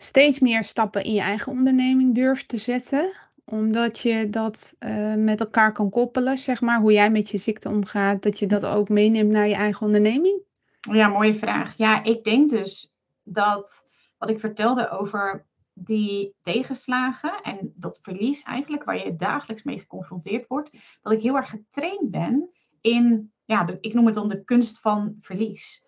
[0.00, 3.12] steeds meer stappen in je eigen onderneming durft te zetten?
[3.44, 7.68] Omdat je dat uh, met elkaar kan koppelen, zeg maar, hoe jij met je ziekte
[7.68, 10.42] omgaat, dat je dat ook meeneemt naar je eigen onderneming?
[10.80, 11.76] Ja, mooie vraag.
[11.76, 13.86] Ja, ik denk dus dat
[14.18, 20.46] wat ik vertelde over die tegenslagen en dat verlies eigenlijk, waar je dagelijks mee geconfronteerd
[20.46, 20.70] wordt,
[21.02, 25.16] dat ik heel erg getraind ben in, ja, ik noem het dan de kunst van
[25.20, 25.84] verlies.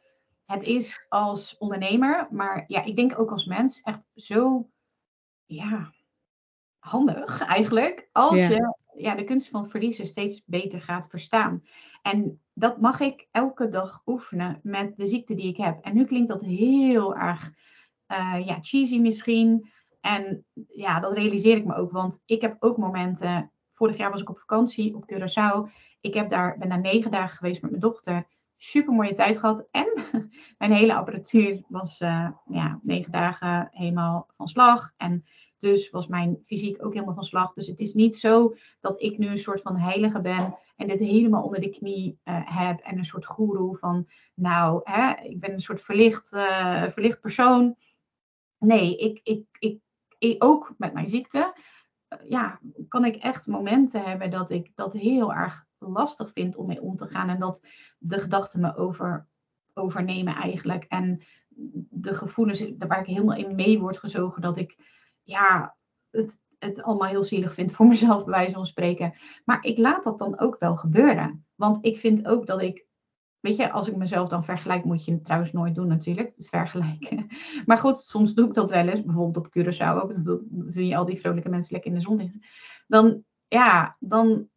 [0.50, 4.68] Het is als ondernemer, maar ja, ik denk ook als mens echt zo,
[5.44, 5.92] ja,
[6.78, 11.62] handig eigenlijk, als je ja, de kunst van verliezen steeds beter gaat verstaan.
[12.02, 15.84] En dat mag ik elke dag oefenen met de ziekte die ik heb.
[15.84, 17.52] En nu klinkt dat heel erg
[18.08, 19.68] uh, ja, cheesy misschien.
[20.00, 23.52] En ja, dat realiseer ik me ook, want ik heb ook momenten.
[23.72, 25.72] Vorig jaar was ik op vakantie op Curaçao.
[26.00, 28.26] Ik heb daar, ben daar negen dagen geweest met mijn dochter.
[28.62, 29.68] Super mooie tijd gehad.
[29.70, 29.92] En
[30.58, 34.92] mijn hele apparatuur was uh, ja, negen dagen helemaal van slag.
[34.96, 35.24] En
[35.58, 37.52] dus was mijn fysiek ook helemaal van slag.
[37.52, 41.00] Dus het is niet zo dat ik nu een soort van heilige ben en dit
[41.00, 42.80] helemaal onder de knie uh, heb.
[42.80, 47.76] En een soort goeroe van, nou, hè, ik ben een soort verlicht, uh, verlicht persoon.
[48.58, 49.80] Nee, ik, ik, ik,
[50.18, 51.54] ik, ook met mijn ziekte,
[52.24, 56.80] ja, kan ik echt momenten hebben dat ik dat heel erg lastig vind om mee
[56.80, 57.28] om te gaan.
[57.28, 57.66] En dat
[57.98, 59.26] de gedachten me over,
[59.74, 60.84] overnemen eigenlijk.
[60.84, 61.22] En
[61.88, 64.76] de gevoelens waar ik helemaal in mee word gezogen, dat ik
[65.22, 65.76] ja,
[66.10, 69.14] het, het allemaal heel zielig vind voor mezelf, bij wijze van spreken.
[69.44, 71.46] Maar ik laat dat dan ook wel gebeuren.
[71.54, 72.88] Want ik vind ook dat ik
[73.40, 76.48] Weet je, als ik mezelf dan vergelijk, moet je het trouwens nooit doen natuurlijk, het
[76.48, 77.26] vergelijken.
[77.66, 80.96] Maar goed, soms doe ik dat wel eens, bijvoorbeeld op Curaçao ook, dan zie je
[80.96, 82.42] al die vrolijke mensen lekker in de zon liggen.
[82.86, 84.48] Dan, ja, dan,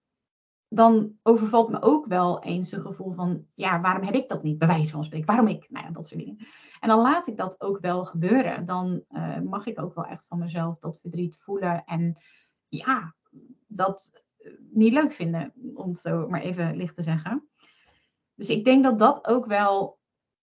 [0.75, 4.57] dan overvalt me ook wel eens een gevoel van, ja, waarom heb ik dat niet,
[4.57, 6.37] bij wijze van spreken, waarom ik, nou ja, dat soort dingen.
[6.79, 8.65] En dan laat ik dat ook wel gebeuren.
[8.65, 12.17] Dan uh, mag ik ook wel echt van mezelf dat verdriet voelen en
[12.67, 13.15] ja,
[13.67, 14.11] dat
[14.71, 17.49] niet leuk vinden, om het zo maar even licht te zeggen.
[18.35, 19.99] Dus ik denk dat dat ook wel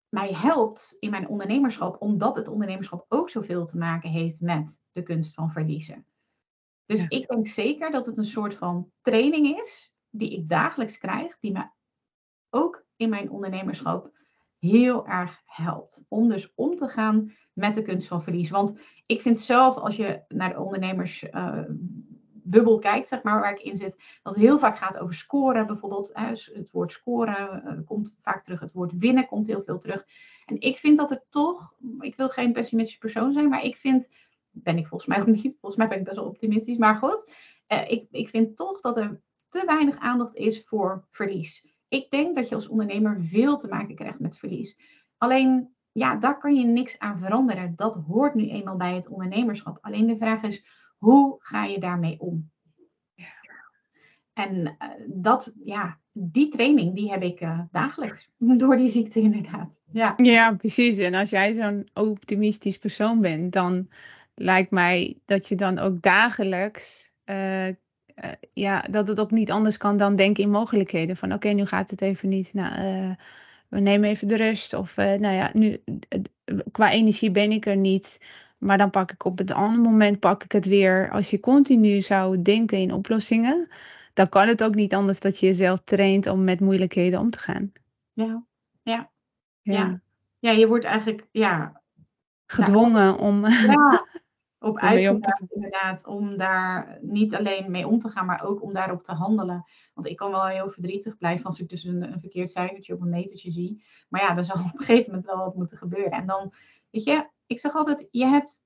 [0.10, 5.04] mij helpt in mijn ondernemerschap, omdat het ondernemerschap ook zoveel te maken heeft met de
[5.04, 6.06] kunst van verliezen.
[6.86, 7.06] Dus ja.
[7.10, 11.52] ik denk zeker dat het een soort van training is die ik dagelijks krijg, die
[11.52, 11.70] me
[12.50, 14.12] ook in mijn ondernemerschap
[14.60, 16.06] heel erg helpt.
[16.08, 18.50] Om dus om te gaan met de kunst van verlies.
[18.50, 21.64] Want ik vind zelf, als je naar de ondernemers uh,
[22.44, 25.68] bubbel kijkt, zeg maar, waar ik in zit, dat het heel vaak gaat over scoren
[25.68, 26.12] bijvoorbeeld.
[26.14, 30.06] Het woord scoren uh, komt vaak terug, het woord winnen komt heel veel terug.
[30.46, 34.10] En ik vind dat er toch, ik wil geen pessimistische persoon zijn, maar ik vind,
[34.50, 37.34] ben ik volgens mij ook niet, volgens mij ben ik best wel optimistisch, maar goed,
[37.68, 39.22] uh, ik, ik vind toch dat er
[39.54, 41.68] te weinig aandacht is voor verlies.
[41.88, 44.78] Ik denk dat je als ondernemer veel te maken krijgt met verlies.
[45.18, 47.74] Alleen, ja, daar kan je niks aan veranderen.
[47.76, 49.78] Dat hoort nu eenmaal bij het ondernemerschap.
[49.82, 50.66] Alleen de vraag is,
[50.98, 52.52] hoe ga je daarmee om?
[54.34, 58.30] En uh, dat, ja, die training, die heb ik uh, dagelijks
[58.62, 59.82] door die ziekte inderdaad.
[59.92, 60.98] Ja, ja precies.
[60.98, 63.90] En als jij zo'n optimistisch persoon bent, dan
[64.36, 67.68] lijkt mij dat je dan ook dagelijks uh,
[68.24, 71.18] uh, ja, dat het ook niet anders kan dan denken in mogelijkheden.
[71.18, 72.54] Van oké, okay, nu gaat het even niet.
[72.54, 73.12] Nou, uh,
[73.68, 74.74] we nemen even de rust.
[74.74, 75.84] Of uh, nou ja, nu
[76.72, 78.26] qua energie ben ik er niet.
[78.58, 81.10] Maar dan pak ik op het andere moment pak ik het weer.
[81.12, 83.70] Als je continu zou denken in oplossingen,
[84.14, 87.40] dan kan het ook niet anders dat je jezelf traint om met moeilijkheden om te
[87.40, 87.72] gaan.
[88.14, 88.44] Ja,
[88.82, 89.10] ja,
[89.62, 89.74] ja.
[89.74, 90.02] ja.
[90.40, 91.82] ja je wordt eigenlijk ja,
[92.46, 93.48] gedwongen ja, om.
[93.48, 94.06] Ja,
[94.64, 99.04] op uitgedaagd inderdaad, om daar niet alleen mee om te gaan, maar ook om daarop
[99.04, 99.66] te handelen.
[99.94, 103.02] Want ik kan wel heel verdrietig blijven als ik dus een, een verkeerd cijfertje op
[103.02, 103.84] een metertje zie.
[104.10, 106.12] Maar ja, er zal op een gegeven moment wel wat moeten gebeuren.
[106.12, 106.54] En dan,
[106.90, 108.64] weet je, ik zeg altijd, je hebt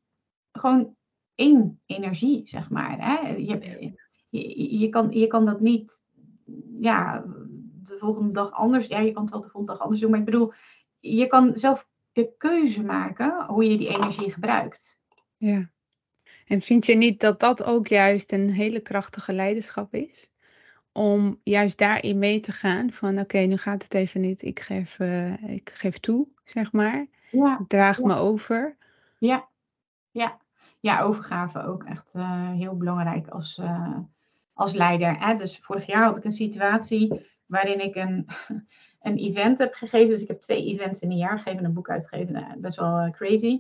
[0.52, 0.96] gewoon
[1.36, 2.98] één energie, zeg maar.
[3.00, 3.30] Hè?
[3.30, 3.96] Je,
[4.30, 6.00] je, je, kan, je kan dat niet,
[6.80, 7.24] ja,
[7.84, 8.88] de volgende dag anders.
[8.88, 10.54] Ja, je kan het wel de volgende dag anders doen, maar ik bedoel,
[11.00, 15.00] je kan zelf de keuze maken hoe je die energie gebruikt.
[15.38, 15.70] Ja.
[16.48, 20.32] En vind je niet dat dat ook juist een hele krachtige leiderschap is?
[20.92, 24.42] Om juist daarin mee te gaan van oké, okay, nu gaat het even niet.
[24.42, 27.08] Ik geef, uh, ik geef toe, zeg maar.
[27.32, 27.60] Ja.
[27.60, 28.06] Ik draag ja.
[28.06, 28.78] me over.
[29.18, 29.48] Ja,
[30.12, 30.38] ja.
[30.80, 33.98] Ja, overgave ook echt uh, heel belangrijk als, uh,
[34.54, 35.18] als leider.
[35.20, 35.36] Hè?
[35.36, 38.28] Dus vorig jaar had ik een situatie waarin ik een,
[39.02, 40.10] een event heb gegeven.
[40.10, 42.58] Dus ik heb twee events in een jaar gegeven, een boek uitgegeven.
[42.58, 43.60] Best wel crazy.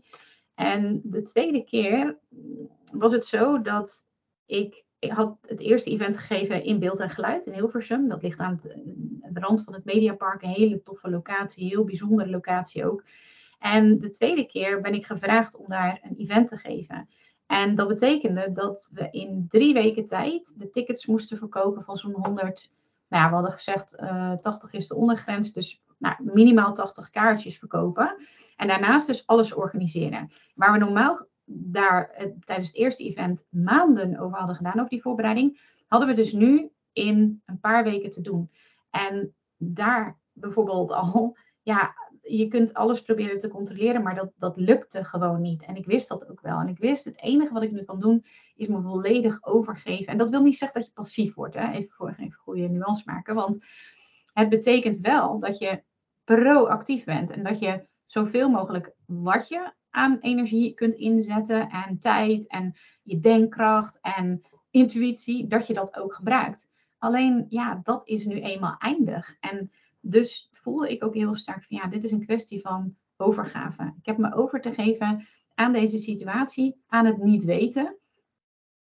[0.57, 2.17] En de tweede keer
[2.93, 4.05] was het zo dat
[4.45, 8.07] ik ik had het eerste event gegeven in beeld en geluid in Hilversum.
[8.07, 8.61] Dat ligt aan het,
[9.33, 10.41] de rand van het Mediapark.
[10.41, 13.03] Een hele toffe locatie, heel bijzondere locatie ook.
[13.59, 17.09] En de tweede keer ben ik gevraagd om daar een event te geven.
[17.45, 22.13] En dat betekende dat we in drie weken tijd de tickets moesten verkopen van zo'n
[22.13, 22.71] 100.
[23.09, 27.09] Nou ja, we hadden gezegd uh, eh, 80 is de ondergrens, dus nou, minimaal 80
[27.09, 28.15] kaartjes verkopen.
[28.55, 30.31] En daarnaast dus alles organiseren.
[30.55, 35.01] Waar we normaal daar uh, tijdens het eerste event maanden over hadden gedaan, over die
[35.01, 38.51] voorbereiding, hadden we dus nu in een paar weken te doen.
[38.89, 41.95] En daar bijvoorbeeld al, ja,
[42.27, 45.63] je kunt alles proberen te controleren, maar dat, dat lukte gewoon niet.
[45.63, 46.59] En ik wist dat ook wel.
[46.59, 48.25] En ik wist, het enige wat ik nu kan doen,
[48.55, 50.07] is me volledig overgeven.
[50.07, 51.55] En dat wil niet zeggen dat je passief wordt.
[51.55, 51.71] Hè?
[51.71, 53.35] Even voor even goede nuance maken.
[53.35, 53.65] Want
[54.33, 55.83] het betekent wel dat je
[56.23, 57.31] proactief bent.
[57.31, 61.69] En dat je zoveel mogelijk wat je aan energie kunt inzetten.
[61.69, 65.47] En tijd en je denkkracht en intuïtie.
[65.47, 66.69] Dat je dat ook gebruikt.
[66.97, 69.35] Alleen ja, dat is nu eenmaal eindig.
[69.39, 73.93] En dus voelde ik ook heel sterk van ja, dit is een kwestie van overgave.
[73.97, 77.97] Ik heb me over te geven aan deze situatie, aan het niet weten.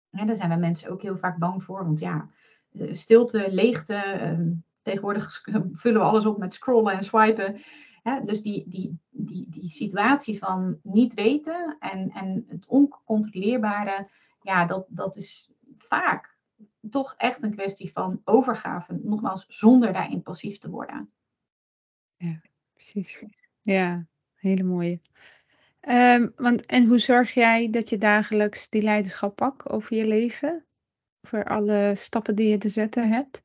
[0.09, 2.29] Ja, daar zijn we mensen ook heel vaak bang voor, want ja,
[2.71, 5.41] eh, stilte, leegte, ehm, tegenwoordig
[5.81, 7.55] vullen we alles op met scrollen en swipen.
[8.23, 14.09] dus die, die, die, die situatie van niet weten en, en het oncontroleerbare,
[14.41, 16.38] ja, dat, dat is vaak
[16.89, 18.99] toch echt een kwestie van overgave.
[19.03, 21.09] Nogmaals, zonder daarin passief te worden.
[22.18, 22.41] Ja,
[22.74, 23.26] precies.
[23.61, 24.99] Ja, hele mooie.
[25.89, 30.66] Um, want, en hoe zorg jij dat je dagelijks die leiderschap pakt over je leven?
[31.22, 33.43] Over alle stappen die je te zetten hebt?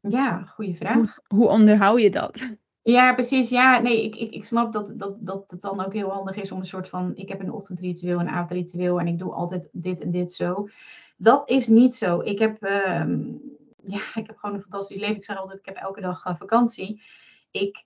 [0.00, 1.18] Ja, goede vraag.
[1.26, 2.56] Hoe, onderhoud je dat?
[2.82, 3.48] Ja, precies.
[3.48, 6.52] Ja, nee, ik, ik, ik snap dat, dat, dat het dan ook heel handig is
[6.52, 7.16] om een soort van...
[7.16, 10.68] Ik heb een ochtendritueel, een avondritueel en ik doe altijd dit en dit zo.
[11.16, 12.20] Dat is niet zo.
[12.20, 13.04] Ik heb, uh,
[13.82, 15.16] ja, ik heb gewoon een fantastisch leven.
[15.16, 17.02] Ik zeg altijd, ik heb elke dag uh, vakantie
[17.54, 17.84] ik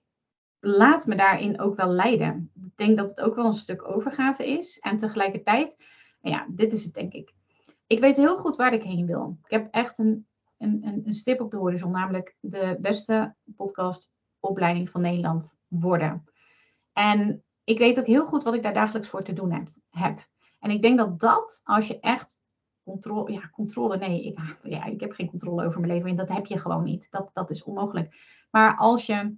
[0.59, 2.51] laat me daarin ook wel leiden.
[2.65, 4.79] Ik denk dat het ook wel een stuk overgave is.
[4.79, 5.77] En tegelijkertijd,
[6.21, 7.33] ja, dit is het denk ik.
[7.87, 9.37] Ik weet heel goed waar ik heen wil.
[9.43, 15.01] Ik heb echt een, een, een stip op de horizon, namelijk de beste podcastopleiding van
[15.01, 16.23] Nederland worden.
[16.93, 20.27] En ik weet ook heel goed wat ik daar dagelijks voor te doen heb.
[20.59, 22.39] En ik denk dat dat, als je echt
[22.83, 26.09] controle, ja, controle, nee, ik, ja, ik heb geen controle over mijn leven.
[26.09, 27.07] En dat heb je gewoon niet.
[27.11, 28.15] Dat, dat is onmogelijk.
[28.51, 29.37] Maar als je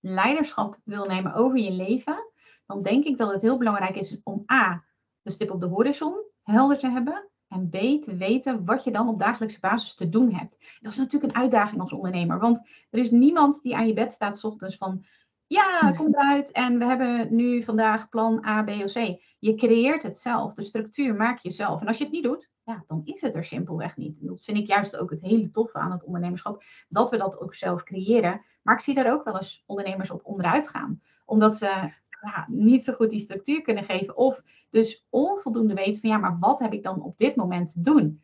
[0.00, 2.30] leiderschap wil nemen over je leven,
[2.66, 4.84] dan denk ik dat het heel belangrijk is om A,
[5.22, 7.28] de stip op de horizon helder te hebben.
[7.48, 10.78] En B, te weten wat je dan op dagelijkse basis te doen hebt.
[10.80, 12.38] Dat is natuurlijk een uitdaging als ondernemer.
[12.38, 15.04] Want er is niemand die aan je bed staat s ochtends van
[15.50, 19.20] ja, kom eruit en we hebben nu vandaag plan A, B of C.
[19.38, 21.80] Je creëert het zelf, de structuur maak je zelf.
[21.80, 24.26] En als je het niet doet, ja, dan is het er simpelweg niet.
[24.26, 27.54] dat vind ik juist ook het hele toffe aan het ondernemerschap, dat we dat ook
[27.54, 28.44] zelf creëren.
[28.62, 32.84] Maar ik zie daar ook wel eens ondernemers op onderuit gaan, omdat ze ja, niet
[32.84, 36.72] zo goed die structuur kunnen geven of dus onvoldoende weten van ja, maar wat heb
[36.72, 38.22] ik dan op dit moment te doen?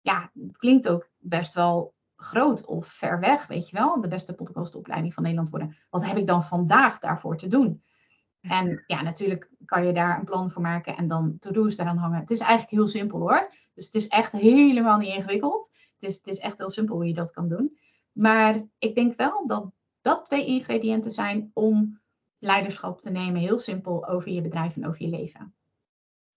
[0.00, 4.34] Ja, het klinkt ook best wel groot of ver weg, weet je wel, de beste
[4.34, 5.76] podcastopleiding van Nederland worden.
[5.90, 7.82] Wat heb ik dan vandaag daarvoor te doen?
[8.40, 12.20] En ja, natuurlijk kan je daar een plan voor maken en dan to-do's daaraan hangen.
[12.20, 13.54] Het is eigenlijk heel simpel hoor.
[13.74, 15.70] Dus het is echt helemaal niet ingewikkeld.
[15.98, 17.78] Het is, het is echt heel simpel hoe je dat kan doen.
[18.12, 22.00] Maar ik denk wel dat dat twee ingrediënten zijn om
[22.38, 23.40] leiderschap te nemen.
[23.40, 25.54] Heel simpel over je bedrijf en over je leven.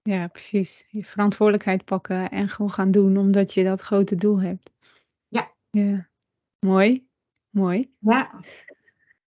[0.02, 0.88] Ja, precies.
[0.90, 4.72] Je verantwoordelijkheid pakken en gewoon gaan doen omdat je dat grote doel hebt.
[5.70, 6.09] Ja,
[6.59, 7.07] mooi.
[7.49, 7.95] Mooi.
[7.99, 8.39] Ja.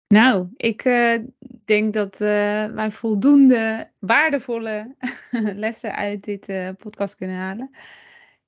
[0.07, 1.19] Nou, ik uh,
[1.65, 4.95] denk dat uh, wij voldoende waardevolle
[5.65, 7.69] lessen uit dit uh, podcast kunnen halen.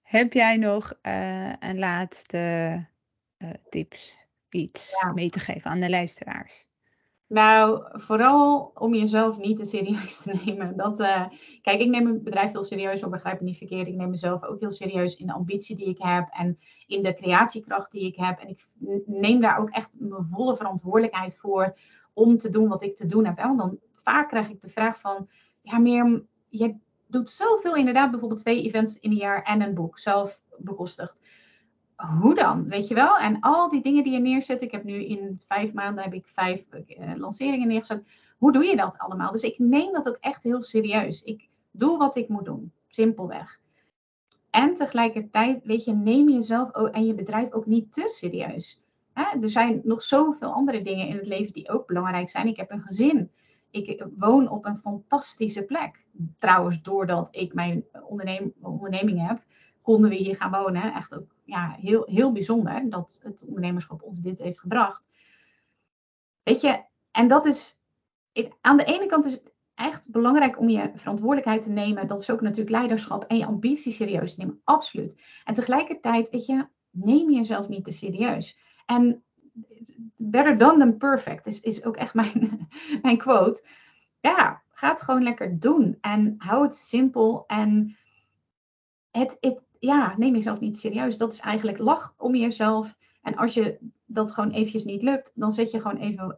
[0.02, 1.00] Heb jij nog
[1.60, 2.86] een laatste
[3.70, 5.14] tips, iets ja.
[5.14, 6.68] mee te geven aan de luisteraars?
[7.28, 10.78] Nou, vooral om jezelf niet te serieus te nemen.
[10.78, 11.26] Dat, uh,
[11.62, 13.88] kijk, ik neem mijn bedrijf heel serieus, maar begrijp me niet verkeerd.
[13.88, 16.58] Ik neem mezelf ook heel serieus in de ambitie die ik heb en
[16.88, 18.40] in de creatiekracht die ik heb.
[18.40, 18.68] En ik
[19.06, 21.78] neem daar ook echt mijn volle verantwoordelijkheid voor
[22.14, 23.38] om te doen wat ik te doen heb.
[23.38, 25.30] Want dan vaak krijg ik de vraag van,
[25.62, 26.76] ja, meer, je
[27.08, 31.22] doet zoveel inderdaad, bijvoorbeeld twee events in een jaar en een boek, zelf bekostigd
[31.96, 32.68] hoe dan?
[32.68, 33.18] Weet je wel?
[33.18, 34.62] En al die dingen die je neerzet.
[34.62, 38.08] Ik heb nu in vijf maanden heb ik vijf uh, lanceringen neergezet.
[38.38, 39.32] Hoe doe je dat allemaal?
[39.32, 41.24] Dus ik neem dat ook echt heel serieus.
[41.24, 42.72] Ik doe wat ik moet doen.
[42.88, 43.60] Simpelweg.
[44.50, 48.84] En tegelijkertijd, weet je, neem jezelf en je bedrijf ook niet te serieus.
[49.14, 49.40] Hè?
[49.42, 52.48] Er zijn nog zoveel andere dingen in het leven die ook belangrijk zijn.
[52.48, 53.32] Ik heb een gezin.
[53.72, 56.06] Ik woon op een fantastische plek.
[56.38, 57.84] Trouwens, doordat ik mijn
[58.62, 59.44] onderneming heb
[59.86, 60.94] konden we hier gaan wonen.
[60.94, 65.10] Echt ook ja, heel, heel bijzonder dat het ondernemerschap ons dit heeft gebracht.
[66.44, 67.80] Weet je, en dat is,
[68.62, 72.08] aan de ene kant is het echt belangrijk om je verantwoordelijkheid te nemen.
[72.08, 75.24] Dat is ook natuurlijk leiderschap en je ambitie serieus te nemen, absoluut.
[75.44, 78.58] En tegelijkertijd, weet je, neem jezelf niet te serieus.
[78.86, 79.24] En
[80.16, 82.68] better done than perfect is, is ook echt mijn,
[83.02, 83.64] mijn quote.
[84.20, 85.98] Ja, ga het gewoon lekker doen.
[86.02, 87.44] En hou het simpel.
[87.48, 87.98] En
[89.12, 91.18] het, het, ja, neem jezelf niet serieus.
[91.18, 92.96] Dat is eigenlijk lach om jezelf.
[93.22, 96.36] En als je dat gewoon eventjes niet lukt, dan zet je gewoon even,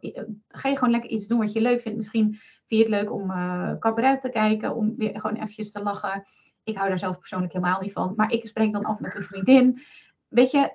[0.48, 1.96] ga je gewoon lekker iets doen wat je leuk vindt.
[1.96, 5.82] Misschien vind je het leuk om uh, cabaret te kijken, om weer gewoon eventjes te
[5.82, 6.26] lachen.
[6.64, 8.12] Ik hou daar zelf persoonlijk helemaal niet van.
[8.16, 9.82] Maar ik spreek dan af met een vriendin.
[10.28, 10.72] Weet je,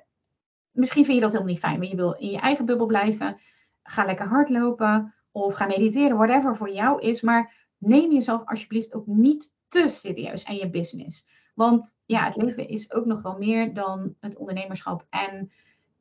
[0.71, 3.39] misschien vind je dat helemaal niet fijn, maar je wil in je eigen bubbel blijven.
[3.83, 7.21] Ga lekker hardlopen of ga mediteren, whatever voor jou is.
[7.21, 11.27] Maar neem jezelf alsjeblieft ook niet te serieus en je business.
[11.53, 15.05] Want ja, het leven is ook nog wel meer dan het ondernemerschap.
[15.09, 15.51] En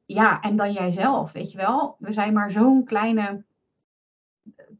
[0.04, 1.96] ja, en dan jijzelf, weet je wel.
[1.98, 3.44] We zijn maar zo'n kleine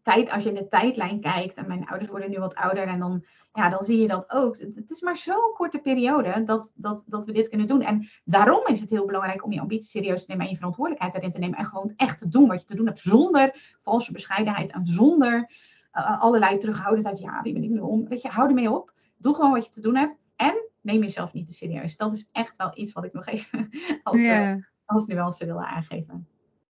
[0.03, 2.99] tijd, als je in de tijdlijn kijkt, en mijn ouders worden nu wat ouder, en
[2.99, 4.59] dan, ja, dan zie je dat ook.
[4.59, 7.83] Het, is maar zo'n korte periode dat, dat, dat we dit kunnen doen.
[7.83, 11.15] En daarom is het heel belangrijk om je ambitie serieus te nemen en je verantwoordelijkheid
[11.15, 11.59] erin te nemen.
[11.59, 15.51] En gewoon echt te doen wat je te doen hebt, zonder valse bescheidenheid en zonder
[15.95, 17.19] uh, allerlei terughoudendheid.
[17.19, 18.09] Ja, wie ben ik nu om?
[18.09, 18.93] Weet je, hou ermee op.
[19.17, 20.19] Doe gewoon wat je te doen hebt.
[20.43, 21.97] En neem jezelf niet te serieus.
[21.97, 23.71] Dat is echt wel iets wat ik nog even
[24.03, 24.63] als, yeah.
[24.85, 26.27] als nuance willen aangeven.